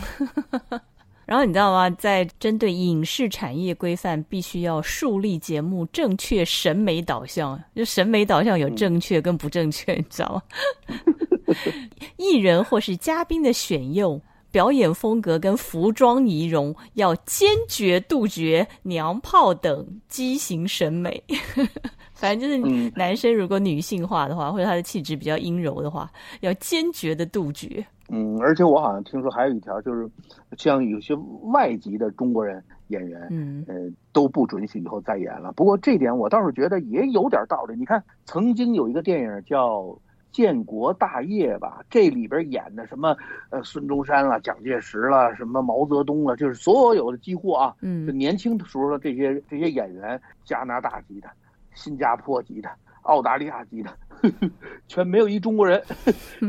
[1.26, 1.88] ”然后你知道吗？
[1.90, 10.42] 在针对影视产业规范，必须要树立节目正确审美导向，就审美导向有正确跟不正确，你知道吗？
[12.16, 14.20] 艺人或是嘉宾的选用。
[14.52, 21.22] 表演风格跟服装仪容要坚决杜绝娘炮等畸形审美，
[22.14, 27.86] 反正就是男生如果女性化的话，或者他的气质比较阴柔的话，要坚决的杜绝。
[28.08, 30.10] 嗯，而且我好像听说还有一条，就是
[30.58, 31.14] 像有些
[31.52, 33.76] 外籍的中国人演员，嗯，呃，
[34.12, 35.52] 都不准许以后再演了。
[35.52, 37.76] 不过这点我倒是觉得也有点道理。
[37.78, 39.96] 你看，曾经有一个电影叫。
[40.32, 43.16] 建国大业吧，这里边演的什么
[43.50, 51.28] 呃孙中山了、蒋介石了、什么毛泽东了，就是所有的几乎啊，嗯，就年轻的时候的这些这些演员，加拿大籍的、
[51.74, 52.68] 新加坡籍的、
[53.02, 53.90] 澳大利亚籍的，
[54.86, 55.82] 全没有一中国人。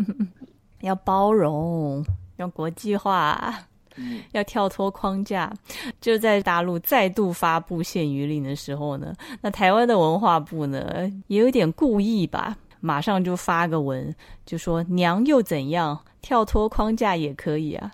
[0.81, 2.03] 要包容，
[2.37, 3.53] 要国际化，
[4.31, 5.53] 要跳脱框架。
[5.99, 12.57] 就在大陆再度发布限娱令的时候呢，那台湾的文化部呢，也有点故意吧。
[12.81, 14.13] 马上就发个文，
[14.45, 17.89] 就说娘又怎样，跳脱框架也可以啊。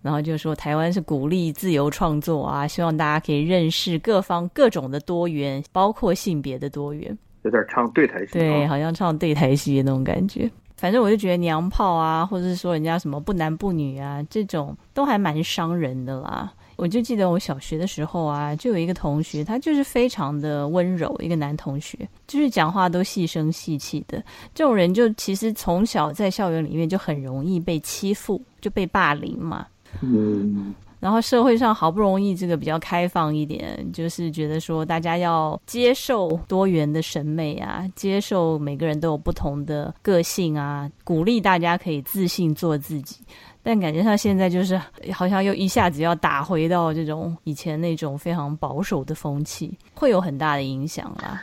[0.00, 7.16] 然后就说台湾是鼓励自由创作啊，希望大家可以认识各方各种的多元，包括性别的多元。
[7.42, 10.50] 有点唱对台戏，对，好像唱对台戏的那种感觉。
[10.76, 16.52] 反正我就觉得娘炮啊，或者是说人家什么不男不女啊，这种都还蛮伤人的啦。
[16.82, 24.20] 我就记得我小学的时候啊，就有一个同学，他就是非常的温柔，一个男同学，就是讲话都细声细气的。
[24.52, 29.64] 这种人就其实从小在校园里面就很容易被欺负，就被霸凌嘛。
[30.00, 30.74] 嗯。
[30.98, 43.16] 然后社会上好不容易这个比较开放一点，就是觉得说大家要接受多元的审美啊，接受每个人都有不同的个性啊，鼓励大家可以自信做自己。
[43.62, 44.76] 但感觉上现在就是
[45.14, 51.40] 好像又一下子要打回到这种以前那种非常保守的风气，会有很大的影响啦。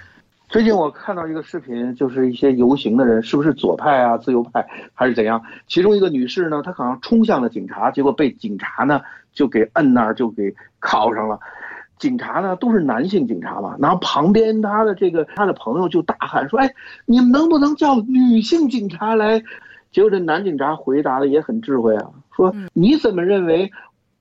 [0.50, 5.42] 最近我看到一个视频，就是一些游行的人，是不是左派啊、自由派还是怎样？
[5.68, 9.00] 其中一个女士呢，她好像冲向了警察，结果被警察呢
[9.32, 11.40] 就给摁那儿，就给铐上了。
[12.00, 16.70] 警察呢都是男性警察嘛，然后旁边他的这个他的朋友就大喊说：“哎，
[17.06, 19.42] 你们能不能叫女性警察来？”
[19.92, 23.72] 结果这男警察回答的也很智慧啊，说：“你怎么认为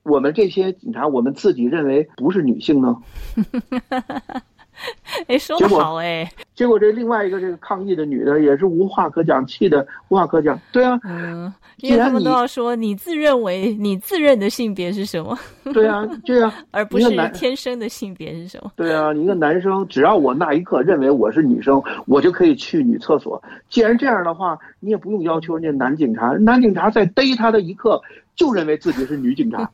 [0.02, 2.96] 我们这些警察，我们自己认为不是女性呢？”
[5.26, 6.30] 哎，说的好哎。
[6.54, 10.58] 结果这另外一个这个抗议的女的也是无话可讲，气的无话可讲。
[10.72, 15.38] 对啊，嗯，因为他们都要说你自认为你自认的性别是什么？
[15.72, 18.72] 对啊，对啊， 而不是天生的性别是什么？
[18.76, 23.40] 对啊，一个男生只要我那一刻认为我是女生，我就可以去女厕所。
[23.70, 28.00] 既然这样的话，你也不用要求人家男警察，男警察在逮他的一刻
[28.34, 29.70] 就认为自己是女警察。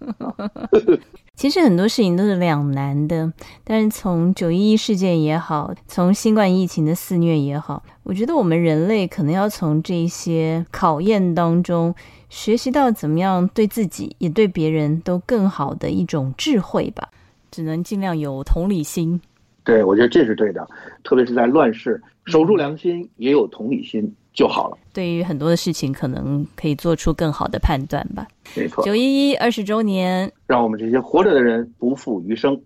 [1.37, 3.33] 其实很多事情都是两难的，
[3.65, 11.95] 但是从九一一事件也好，从新冠疫情的肆虐也好，我觉得我们人类可能要从这些考验当中
[12.29, 17.09] 学习到怎么样对自己也对别人都更好的一种智慧吧。
[17.51, 19.21] 只能尽量有同理心。
[19.63, 20.69] 对，我觉得这是对的，
[21.05, 24.15] 特别是在乱世，守住良心，也有同理心。
[24.35, 24.77] 就好了。
[24.93, 28.27] 对于很多的事情，可能可以做出更好的判断吧。
[28.57, 28.85] 没错。
[28.85, 32.61] 九一一二十周年，让我们这些活着的人不负余生。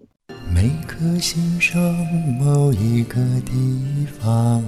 [0.53, 1.81] 每颗心上
[2.39, 4.63] 某一个地方，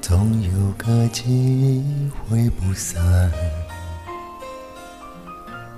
[0.00, 3.32] 总有个记忆挥不散。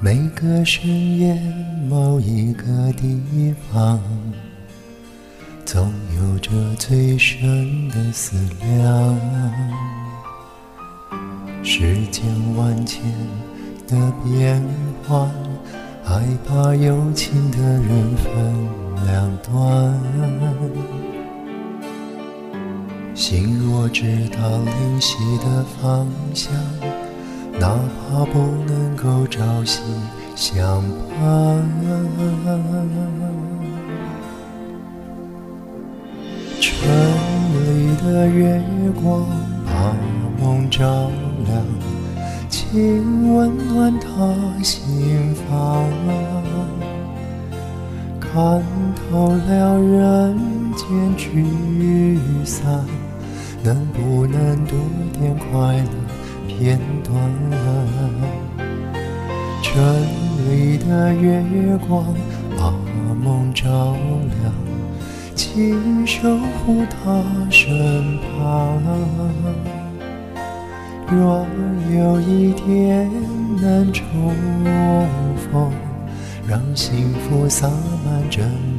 [0.00, 1.40] 每个深夜
[1.88, 4.00] 某一个地方。
[5.64, 9.18] 总有着最深的思量，
[11.62, 12.24] 世间
[12.56, 13.02] 万千
[13.86, 14.62] 的变
[15.06, 15.30] 幻，
[16.08, 18.32] 害怕有情的人分
[19.04, 19.52] 两端。
[23.14, 26.50] 心若知道灵犀的方向，
[27.60, 27.78] 哪
[28.08, 29.82] 怕不能够朝夕
[30.34, 30.82] 相
[31.20, 31.62] 伴。
[36.58, 36.88] 城
[37.52, 38.62] 里的月
[39.02, 39.26] 光
[39.66, 39.94] 把
[40.40, 41.10] 梦照
[41.44, 41.62] 亮，
[42.70, 45.88] 请温暖他心房。
[48.20, 48.62] 看
[48.94, 50.38] 透了人
[50.76, 51.46] 间聚
[52.44, 52.84] 散，
[53.62, 54.78] 能不能多
[55.18, 55.88] 点快乐
[56.46, 57.14] 片段？
[59.62, 59.82] 城
[60.50, 61.42] 里的月
[61.88, 62.04] 光
[62.58, 62.74] 把
[63.14, 63.96] 梦照
[64.42, 64.52] 亮。
[65.34, 68.82] 请守护他身旁。
[71.10, 71.46] 若
[71.90, 73.10] 有一天
[73.62, 74.04] 能重
[75.50, 75.72] 逢，
[76.46, 77.66] 让幸福洒
[78.04, 78.77] 满整个。